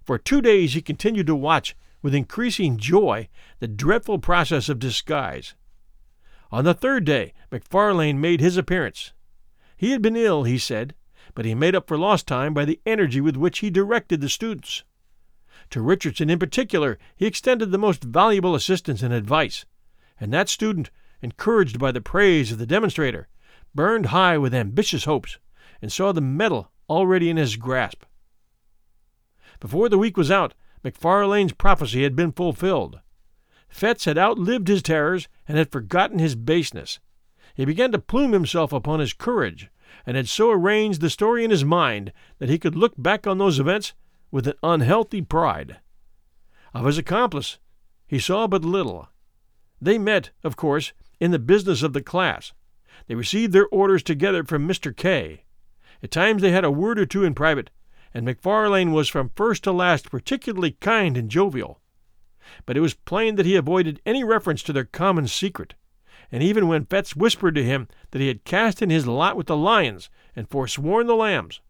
[0.03, 3.29] For two days he continued to watch with increasing joy
[3.59, 5.55] the dreadful process of disguise.
[6.51, 9.13] On the third day, MacFarlane made his appearance.
[9.77, 10.95] He had been ill, he said,
[11.33, 14.27] but he made up for lost time by the energy with which he directed the
[14.27, 14.83] students.
[15.69, 19.63] To Richardson in particular, he extended the most valuable assistance and advice,
[20.19, 20.89] and that student,
[21.21, 23.27] encouraged by the praise of the demonstrator,
[23.73, 25.37] burned high with ambitious hopes,
[25.81, 28.03] and saw the medal already in his grasp.
[29.59, 30.53] Before the week was out,
[30.83, 32.99] MacFarlane's prophecy had been fulfilled.
[33.69, 36.99] Fettes had outlived his terrors and had forgotten his baseness.
[37.55, 39.69] He began to plume himself upon his courage,
[40.05, 43.37] and had so arranged the story in his mind that he could look back on
[43.37, 43.93] those events
[44.31, 45.79] with an unhealthy pride.
[46.73, 47.57] Of his accomplice,
[48.05, 49.09] he saw but little.
[49.81, 52.53] They met, of course, in the business of the class.
[53.07, 54.95] They received their orders together from Mr.
[54.95, 55.43] K.
[56.01, 57.69] At times they had a word or two in private,
[58.13, 61.79] and MacFarlane was from first to last particularly kind and jovial.
[62.65, 65.75] But it was plain that he avoided any reference to their common secret,
[66.31, 69.47] and even when Fettes whispered to him that he had cast in his lot with
[69.47, 71.61] the lions and forsworn the lambs,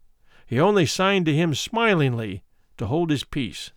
[0.46, 2.42] he only signed to him smilingly
[2.76, 3.72] to hold his peace.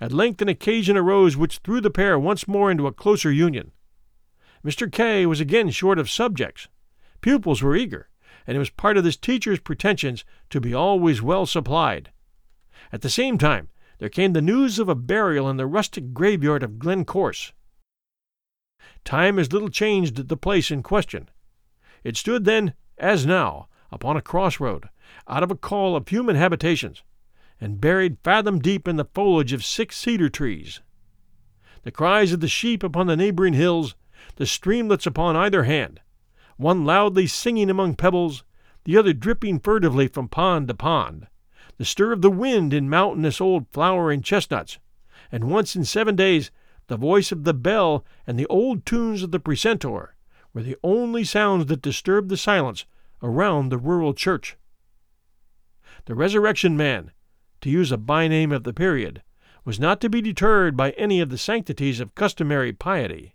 [0.00, 3.72] At length an occasion arose which threw the pair once more into a closer union.
[4.64, 4.90] Mr.
[4.90, 6.68] K was again short of subjects.
[7.20, 8.08] Pupils were eager,
[8.46, 12.10] and it was part of this teacher's pretensions to be always well supplied.
[12.92, 13.68] At the same time,
[13.98, 17.52] there came the news of a burial in the rustic graveyard of Glencorse.
[19.04, 21.28] Time has little changed the place in question.
[22.04, 24.88] It stood then, as now, upon a crossroad,
[25.26, 27.02] out of a call of human habitations,
[27.60, 30.80] and buried fathom deep in the foliage of six cedar trees.
[31.82, 33.94] The cries of the sheep upon the neighboring hills,
[34.36, 36.00] the streamlets upon either hand,
[36.56, 38.44] one loudly singing among pebbles,
[38.84, 41.26] the other dripping furtively from pond to pond,
[41.76, 44.78] the stir of the wind in mountainous old flowering chestnuts,
[45.30, 46.50] and once in seven days
[46.88, 50.14] the voice of the bell and the old tunes of the precentor
[50.52, 52.86] were the only sounds that disturbed the silence
[53.22, 54.56] around the rural church.
[56.06, 57.12] The resurrection man,
[57.60, 59.22] to use a byname of the period,
[59.64, 63.34] was not to be deterred by any of the sanctities of customary piety.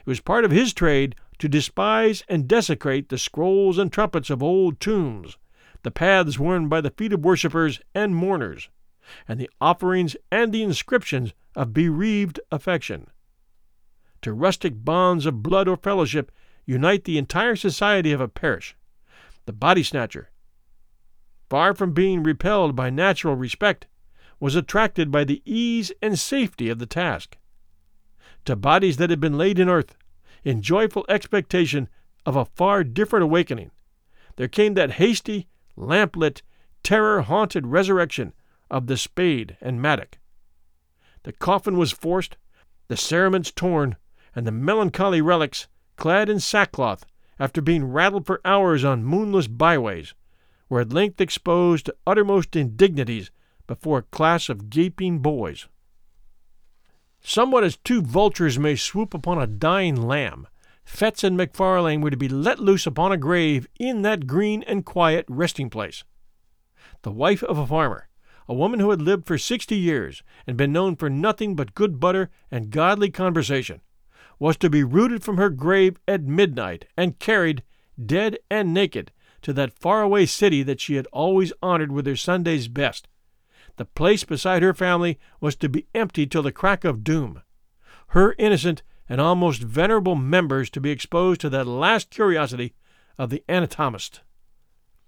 [0.00, 4.42] It was part of his trade to despise and desecrate the scrolls and trumpets of
[4.42, 5.38] old tombs,
[5.82, 8.68] the paths worn by the feet of worshippers and mourners,
[9.26, 13.06] and the offerings and the inscriptions of bereaved affection.
[14.22, 16.30] To rustic bonds of blood or fellowship
[16.66, 18.76] unite the entire society of a parish.
[19.46, 20.30] The body snatcher,
[21.50, 23.88] far from being repelled by natural respect,
[24.38, 27.36] was attracted by the ease and safety of the task.
[28.46, 29.96] To bodies that had been laid in earth,
[30.44, 31.88] in joyful expectation
[32.24, 33.72] of a far different awakening,
[34.36, 36.42] there came that hasty, lamplit,
[36.82, 38.32] terror haunted resurrection
[38.70, 40.18] of the spade and mattock.
[41.24, 42.38] The coffin was forced,
[42.88, 43.96] the cerements torn,
[44.34, 47.04] and the melancholy relics, clad in sackcloth,
[47.38, 50.14] after being rattled for hours on moonless byways,
[50.70, 53.30] were at length exposed to uttermost indignities
[53.66, 55.68] before a class of gaping boys.
[57.20, 60.46] Somewhat as two vultures may swoop upon a dying lamb,
[60.86, 64.86] Fettes and MacFarlane were to be let loose upon a grave in that green and
[64.86, 66.02] quiet resting place.
[67.02, 68.08] The wife of a farmer,
[68.48, 72.00] a woman who had lived for sixty years and been known for nothing but good
[72.00, 73.82] butter and godly conversation,
[74.38, 77.62] was to be rooted from her grave at midnight and carried,
[78.04, 79.12] dead and naked,
[79.42, 83.08] to that far-away city that she had always honored with her Sunday's best,
[83.76, 87.42] the place beside her family was to be empty till the crack of doom.
[88.08, 92.74] Her innocent and almost venerable members to be exposed to that last curiosity
[93.18, 94.20] of the anatomist.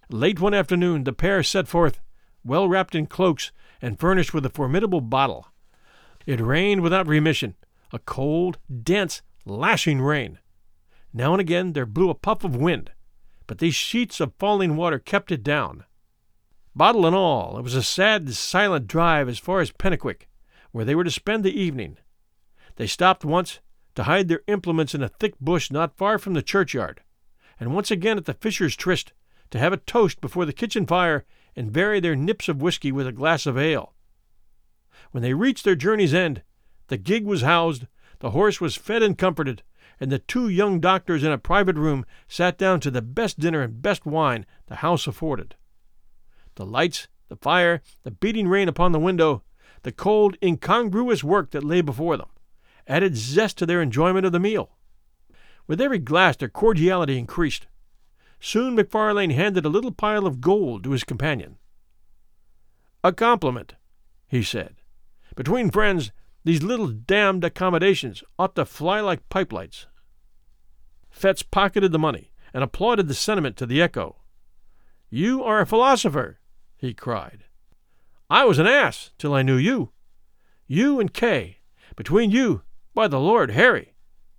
[0.09, 2.01] Late one afternoon, the pair set forth,
[2.45, 5.49] well wrapped in cloaks and furnished with a formidable bottle.
[6.26, 7.55] It rained without remission,
[7.93, 10.39] a cold, dense, lashing rain.
[11.12, 12.91] Now and again there blew a puff of wind,
[13.53, 15.84] but these sheets of falling water kept it down.
[16.74, 20.26] Bottle and all, it was a sad, silent drive as far as Penicuik,
[20.70, 21.98] where they were to spend the evening.
[22.76, 23.61] They stopped once
[23.94, 27.03] to hide their implements in a thick bush not far from the churchyard,
[27.61, 29.12] and once again at the Fisher's Tryst
[29.50, 33.07] to have a toast before the kitchen fire and vary their nips of whiskey with
[33.07, 33.92] a glass of ale.
[35.11, 36.40] When they reached their journey's end,
[36.86, 37.86] the gig was housed,
[38.20, 39.62] The horse was fed and comforted,
[40.03, 43.62] and the two young doctors in a private room sat down to the best dinner
[43.62, 45.55] and best wine the house afforded.
[46.57, 49.44] The lights, the fire, the beating rain upon the window,
[49.84, 52.30] the cold, incongruous work that lay before them,
[52.88, 54.70] added zest to their enjoyment of the meal.
[55.68, 57.68] With every glass their cordiality increased.
[58.40, 61.59] Soon Macfarlane handed a little pile of gold to his companion.
[63.05, 63.76] A compliment,
[64.26, 64.74] he said.
[65.36, 66.11] Between friends,
[66.42, 69.86] these little damned accommodations ought to fly like pipelights.
[71.12, 74.16] Fettes pocketed the money and applauded the sentiment to the echo.
[75.10, 76.40] You are a philosopher,
[76.76, 77.44] he cried.
[78.30, 79.92] I was an ass till I knew you.
[80.66, 81.58] You and Kay.
[81.96, 82.62] Between you,
[82.94, 83.94] by the Lord Harry,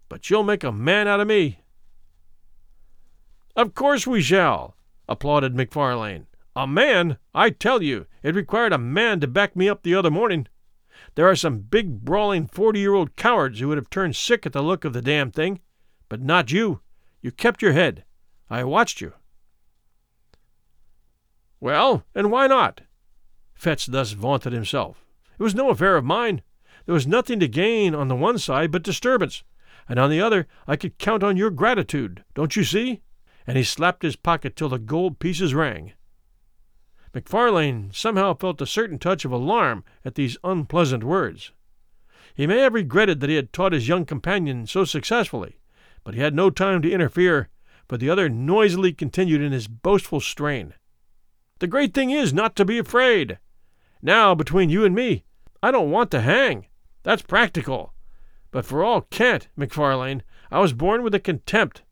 [0.09, 1.59] but you'll make a man out of me.
[3.55, 4.75] Of course we shall,
[5.07, 6.25] applauded Macfarlane.
[6.55, 7.17] A man?
[7.33, 10.47] I tell you, it required a man to back me up the other morning.
[11.15, 14.53] There are some big, brawling, forty year old cowards who would have turned sick at
[14.53, 15.59] the look of the damn thing.
[16.13, 16.81] But not you.
[17.23, 18.03] You kept your head.
[18.47, 19.13] I watched you.
[21.59, 22.81] Well, and why not?
[23.59, 25.03] Fettes thus vaunted himself.
[25.39, 26.43] It was no affair of mine.
[26.85, 29.43] There was nothing to gain on the one side but disturbance,
[29.89, 33.01] and on the other I could count on your gratitude, don't you see?
[33.47, 35.93] And he slapped his pocket till the gold pieces rang.
[37.11, 41.53] Macfarlane somehow felt a certain touch of alarm at these unpleasant words.
[42.35, 45.57] He may have regretted that he had taught his young companion so successfully,
[46.03, 47.49] but he had no time to interfere,
[47.87, 50.73] for the other noisily continued in his boastful strain.
[51.59, 53.39] The great thing is not to be afraid.
[54.01, 55.25] Now, between you and me,
[55.61, 56.67] I don't want to hang.
[57.03, 57.93] That's practical.
[58.51, 61.83] But for all cant, Macfarlane, I was born with a contempt.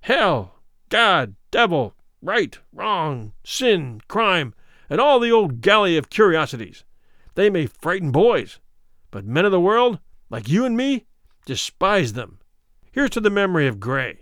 [0.00, 0.56] Hell,
[0.88, 4.54] God, devil, right, wrong, sin, crime,
[4.88, 6.84] and all the old galley of curiosities.
[7.34, 8.60] They may frighten boys,
[9.10, 9.98] but men of the world,
[10.30, 11.06] like you and me,
[11.44, 12.38] despise them.
[12.96, 14.20] Here's to the memory of Grey.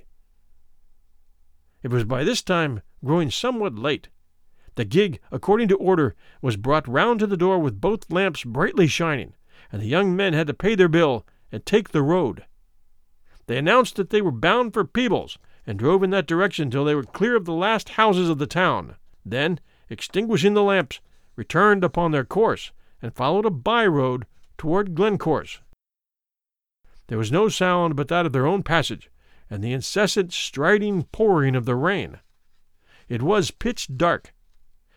[1.85, 4.09] It was by this time growing somewhat late.
[4.75, 8.89] The gig, according to order, was brought round to the door with both lamps brightly
[8.89, 9.35] shining,
[9.71, 12.47] and the young men had to pay their bill and take the road.
[13.47, 16.97] They announced that they were bound for Peebles, and drove in that direction till they
[16.97, 18.97] were clear of the last houses of the town.
[19.25, 20.99] Then, extinguishing the lamps,
[21.37, 24.27] returned upon their course, and followed a by road
[24.59, 25.61] toward Glencorse.
[27.09, 29.11] There was no sound but that of their own passage,
[29.51, 32.21] and the incessant striding pouring of the rain.
[33.09, 34.33] It was pitch dark.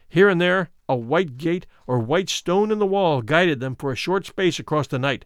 [0.08, 3.92] Here and there a white gate or white stone in the wall guided them for
[3.92, 5.26] a short space across the night,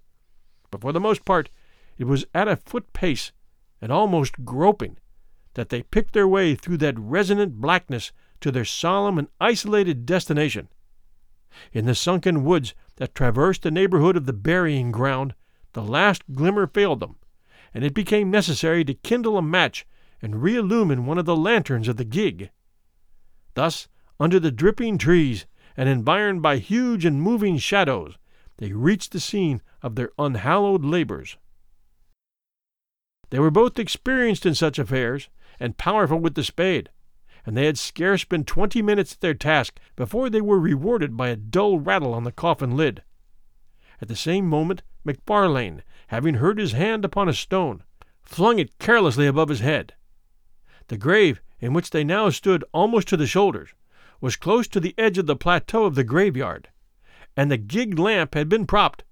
[0.71, 1.49] but for the most part
[1.97, 3.31] it was at a foot pace,
[3.79, 4.97] and almost groping,
[5.53, 10.67] that they picked their way through that resonant blackness to their solemn and isolated destination.
[11.71, 15.35] In the sunken woods that traversed the neighborhood of the burying ground,
[15.73, 17.15] the last glimmer failed them,
[17.73, 19.85] and it became necessary to kindle a match
[20.21, 22.51] and reillumine one of the lanterns of the gig.
[23.53, 23.87] Thus,
[24.19, 25.45] under the dripping trees,
[25.77, 28.17] and environed by huge and moving shadows,
[28.57, 31.37] they reached the scene of their unhallowed labors.
[33.29, 36.89] They were both experienced in such affairs, and powerful with the spade,
[37.45, 41.29] and they had scarce been twenty minutes at their task before they were rewarded by
[41.29, 43.03] a dull rattle on the coffin lid.
[44.01, 47.83] At the same moment, Macfarlane, having heard his hand upon a stone,
[48.21, 49.93] flung it carelessly above his head.
[50.87, 53.69] The grave, in which they now stood almost to the shoulders,
[54.19, 56.69] was close to the edge of the plateau of the graveyard,
[57.35, 59.03] and the gig lamp had been propped,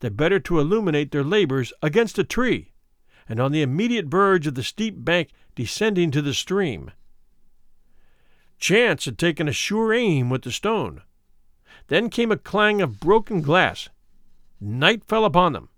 [0.00, 2.72] the better to illuminate their labors, against a tree,
[3.28, 6.90] and on the immediate verge of the steep bank descending to the stream.
[8.58, 11.02] Chance had taken a sure aim with the stone.
[11.86, 13.88] Then came a clang of broken glass.
[14.60, 15.68] Night fell upon them.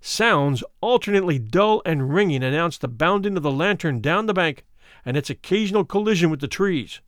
[0.00, 4.64] Sounds alternately dull and ringing announced the bounding of the lantern down the bank
[5.04, 7.00] and its occasional collision with the trees.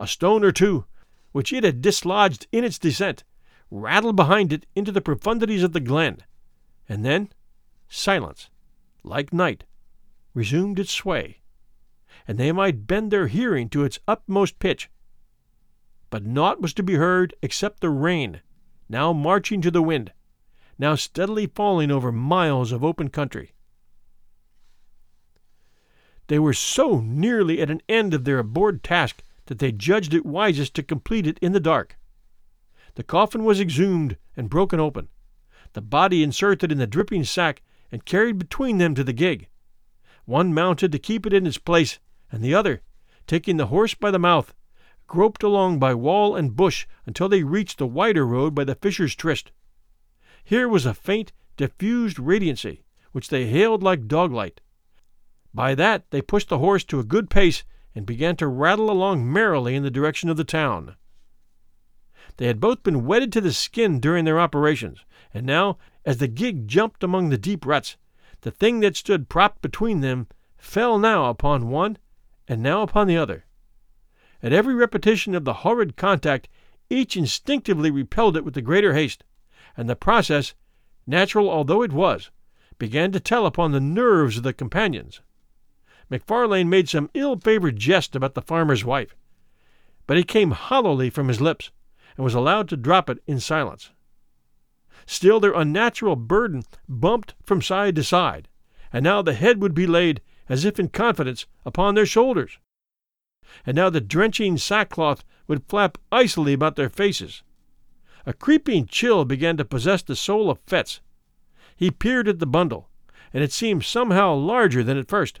[0.00, 0.86] A stone or two,
[1.32, 3.22] which it had dislodged in its descent,
[3.70, 6.24] rattled behind it into the profundities of the glen,
[6.88, 7.30] and then
[7.88, 8.50] silence,
[9.04, 9.64] like night,
[10.34, 11.40] resumed its sway,
[12.26, 14.90] and they might bend their hearing to its utmost pitch.
[16.08, 18.40] But naught was to be heard except the rain,
[18.90, 20.12] now marching to the wind,
[20.76, 23.54] now steadily falling over miles of open country.
[26.26, 30.26] They were so nearly at an end of their abhorred task that they judged it
[30.26, 31.96] wisest to complete it in the dark.
[32.96, 35.08] The coffin was exhumed and broken open,
[35.72, 37.62] the body inserted in the dripping sack
[37.92, 39.48] and carried between them to the gig.
[40.24, 42.00] One mounted to keep it in its place,
[42.32, 42.82] and the other,
[43.28, 44.52] taking the horse by the mouth,
[45.10, 49.16] groped along by wall and bush until they reached the wider road by the Fisher's
[49.16, 49.50] Tryst.
[50.44, 54.60] Here was a faint, diffused radiancy, which they hailed like doglight.
[55.52, 59.30] By that they pushed the horse to a good pace and began to rattle along
[59.30, 60.94] merrily in the direction of the town.
[62.36, 65.04] They had both been wetted to the skin during their operations,
[65.34, 67.96] and now, as the gig jumped among the deep ruts,
[68.42, 71.98] the thing that stood propped between them fell now upon one
[72.46, 73.44] and now upon the other.
[74.42, 76.48] At every repetition of the horrid contact,
[76.88, 79.22] each instinctively repelled it with the greater haste,
[79.76, 80.54] and the process,
[81.06, 82.30] natural although it was,
[82.78, 85.20] began to tell upon the nerves of the companions.
[86.08, 89.14] MacFarlane made some ill favored jest about the farmer's wife,
[90.06, 91.70] but it came hollowly from his lips,
[92.16, 93.90] and was allowed to drop it in silence.
[95.06, 98.48] Still, their unnatural burden bumped from side to side,
[98.92, 102.58] and now the head would be laid, as if in confidence, upon their shoulders.
[103.66, 107.42] And now the drenching sackcloth would flap icily about their faces.
[108.26, 111.00] A creeping chill began to possess the soul of Fettes.
[111.76, 112.88] He peered at the bundle,
[113.32, 115.40] and it seemed somehow larger than at first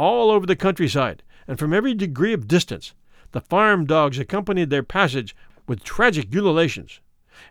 [0.00, 2.94] all over the countryside, and from every degree of distance,
[3.32, 5.36] the farm dogs accompanied their passage
[5.68, 7.00] with tragic ululations,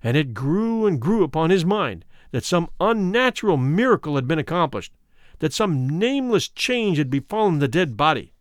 [0.01, 4.93] and it grew and grew upon his mind that some unnatural miracle had been accomplished,
[5.37, 8.33] that some nameless change had befallen the dead body,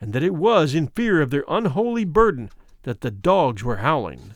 [0.00, 2.50] and that it was in fear of their unholy burden
[2.82, 4.34] that the dogs were howling.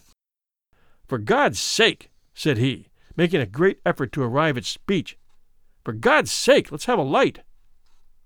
[1.07, 5.17] For God's sake, said he, making a great effort to arrive at speech,
[5.85, 7.41] for God's sake, let's have a light.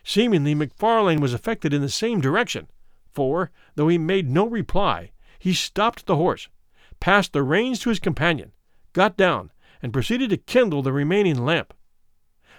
[0.05, 2.69] Seemingly, MacFarlane was affected in the same direction,
[3.13, 6.49] for, though he made no reply, he stopped the horse,
[7.01, 8.53] passed the reins to his companion,
[8.93, 9.51] got down,
[9.83, 11.75] and proceeded to kindle the remaining lamp.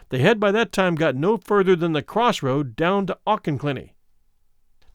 [0.10, 3.94] They had by that time got no further than the crossroad down to Auchenclinny.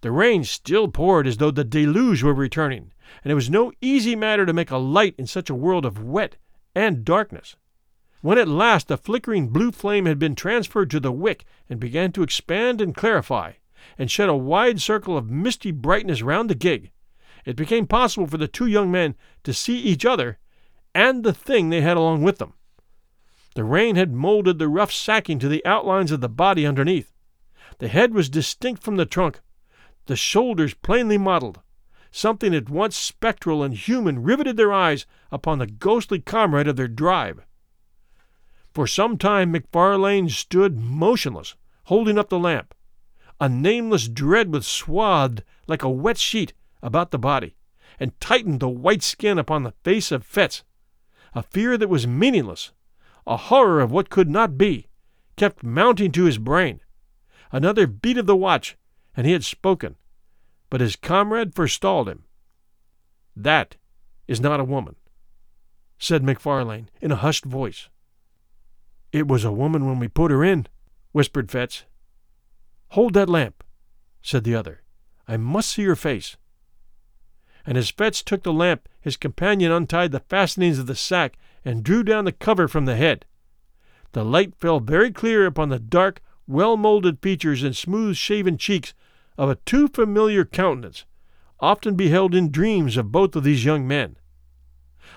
[0.02, 2.92] The rain still poured as though the deluge were returning,
[3.22, 6.02] and it was no easy matter to make a light in such a world of
[6.02, 6.36] wet
[6.74, 7.54] and darkness.
[8.20, 12.10] When at last the flickering blue flame had been transferred to the wick and began
[12.12, 13.52] to expand and clarify,
[13.96, 16.90] and shed a wide circle of misty brightness round the gig,
[17.44, 20.38] it became possible for the two young men to see each other
[20.94, 22.54] and the thing they had along with them.
[23.54, 27.12] The rain had molded the rough sacking to the outlines of the body underneath.
[27.78, 29.40] The head was distinct from the trunk,
[30.06, 31.60] the shoulders plainly modeled.
[32.10, 36.88] Something at once spectral and human riveted their eyes upon the ghostly comrade of their
[36.88, 37.40] drive.
[38.74, 42.74] For some time MacFarlane stood motionless, holding up the lamp.
[43.40, 47.56] A nameless dread was swathed like a wet sheet about the body,
[47.98, 50.62] and tightened the white skin upon the face of Fettes.
[51.34, 52.72] A fear that was meaningless,
[53.26, 54.88] a horror of what could not be,
[55.36, 56.80] kept mounting to his brain.
[57.50, 58.76] Another beat of the watch,
[59.16, 59.96] and he had spoken,
[60.70, 62.24] but his comrade forestalled him.
[63.36, 63.76] That
[64.26, 64.96] is not a woman,
[65.98, 67.88] said MacFarlane in a hushed voice.
[69.12, 70.66] It was a woman when we put her in,
[71.12, 71.84] whispered Fettes.
[72.88, 73.62] Hold that lamp,
[74.22, 74.82] said the other.
[75.28, 76.36] I must see your face.
[77.64, 81.84] And as Fettes took the lamp, his companion untied the fastenings of the sack and
[81.84, 83.24] drew down the cover from the head.
[84.12, 88.94] The light fell very clear upon the dark, well molded features and smooth shaven cheeks
[89.38, 91.04] of a too familiar countenance,
[91.60, 94.16] often beheld in dreams of both of these young men.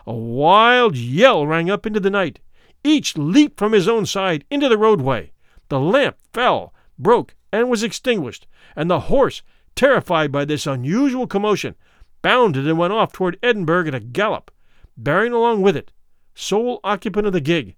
[0.05, 2.39] A wild yell rang up into the night,
[2.83, 5.31] each leaped from his own side into the roadway.
[5.69, 9.41] The lamp fell, broke, and was extinguished, and the horse,
[9.75, 11.75] terrified by this unusual commotion,
[12.21, 14.51] bounded and went off toward Edinburgh at a gallop,
[14.95, 15.91] bearing along with it,
[16.35, 17.75] sole occupant of the gig,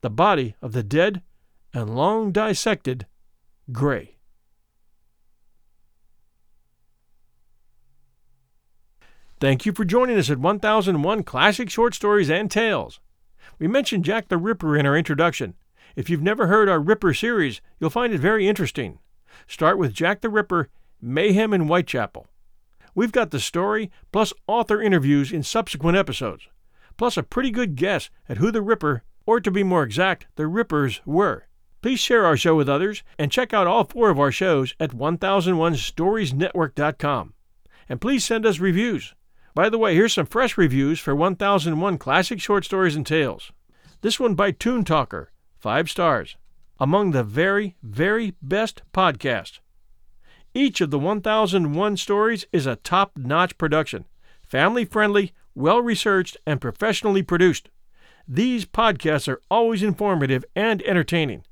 [0.00, 1.22] the body of the dead
[1.72, 3.06] and long dissected
[3.72, 4.16] Grey.
[9.40, 12.98] Thank you for joining us at 1001 Classic Short Stories and Tales.
[13.58, 15.54] We mentioned Jack the Ripper in our introduction.
[15.94, 18.98] If you've never heard our Ripper series, you'll find it very interesting.
[19.46, 20.68] Start with Jack the Ripper,
[21.00, 22.26] Mayhem in Whitechapel.
[22.94, 26.48] We've got the story plus author interviews in subsequent episodes,
[26.96, 30.46] plus a pretty good guess at who the Ripper, or to be more exact, the
[30.46, 31.47] Rippers, were.
[31.80, 34.90] Please share our show with others and check out all four of our shows at
[34.90, 37.34] 1001storiesnetwork.com.
[37.88, 39.14] And please send us reviews.
[39.54, 43.52] By the way, here's some fresh reviews for 1001 Classic Short Stories and Tales.
[44.00, 46.36] This one by Toon Talker, five stars.
[46.80, 49.58] Among the very, very best podcasts.
[50.54, 54.04] Each of the 1001 stories is a top notch production,
[54.42, 57.68] family friendly, well researched, and professionally produced.
[58.26, 61.44] These podcasts are always informative and entertaining.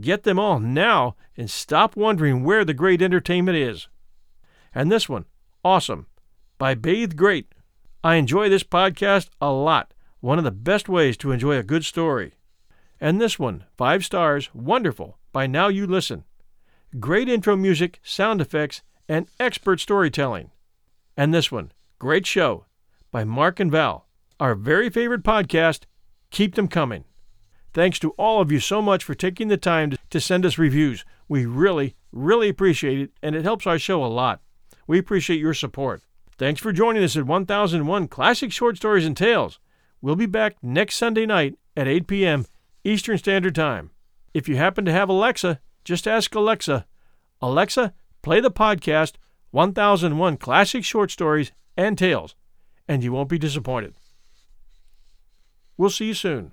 [0.00, 3.88] Get them all now and stop wondering where the great entertainment is.
[4.74, 5.26] And this one,
[5.64, 6.06] awesome
[6.58, 7.52] by Bathe Great.
[8.04, 9.92] I enjoy this podcast a lot.
[10.20, 12.34] One of the best ways to enjoy a good story.
[13.00, 16.24] And this one, five stars, wonderful, by Now You Listen.
[17.00, 20.52] Great intro music, sound effects, and expert storytelling.
[21.16, 22.66] And this one, great show,
[23.10, 24.06] by Mark and Val.
[24.38, 25.82] Our very favorite podcast,
[26.30, 27.04] Keep Them Coming.
[27.72, 31.04] Thanks to all of you so much for taking the time to send us reviews.
[31.28, 34.40] We really, really appreciate it, and it helps our show a lot.
[34.86, 36.02] We appreciate your support.
[36.36, 39.58] Thanks for joining us at 1001 Classic Short Stories and Tales.
[40.00, 42.46] We'll be back next Sunday night at 8 p.m.
[42.84, 43.90] Eastern Standard Time.
[44.34, 46.86] If you happen to have Alexa, just ask Alexa,
[47.40, 49.14] Alexa, play the podcast
[49.52, 52.34] 1001 Classic Short Stories and Tales,
[52.88, 53.94] and you won't be disappointed.
[55.76, 56.52] We'll see you soon.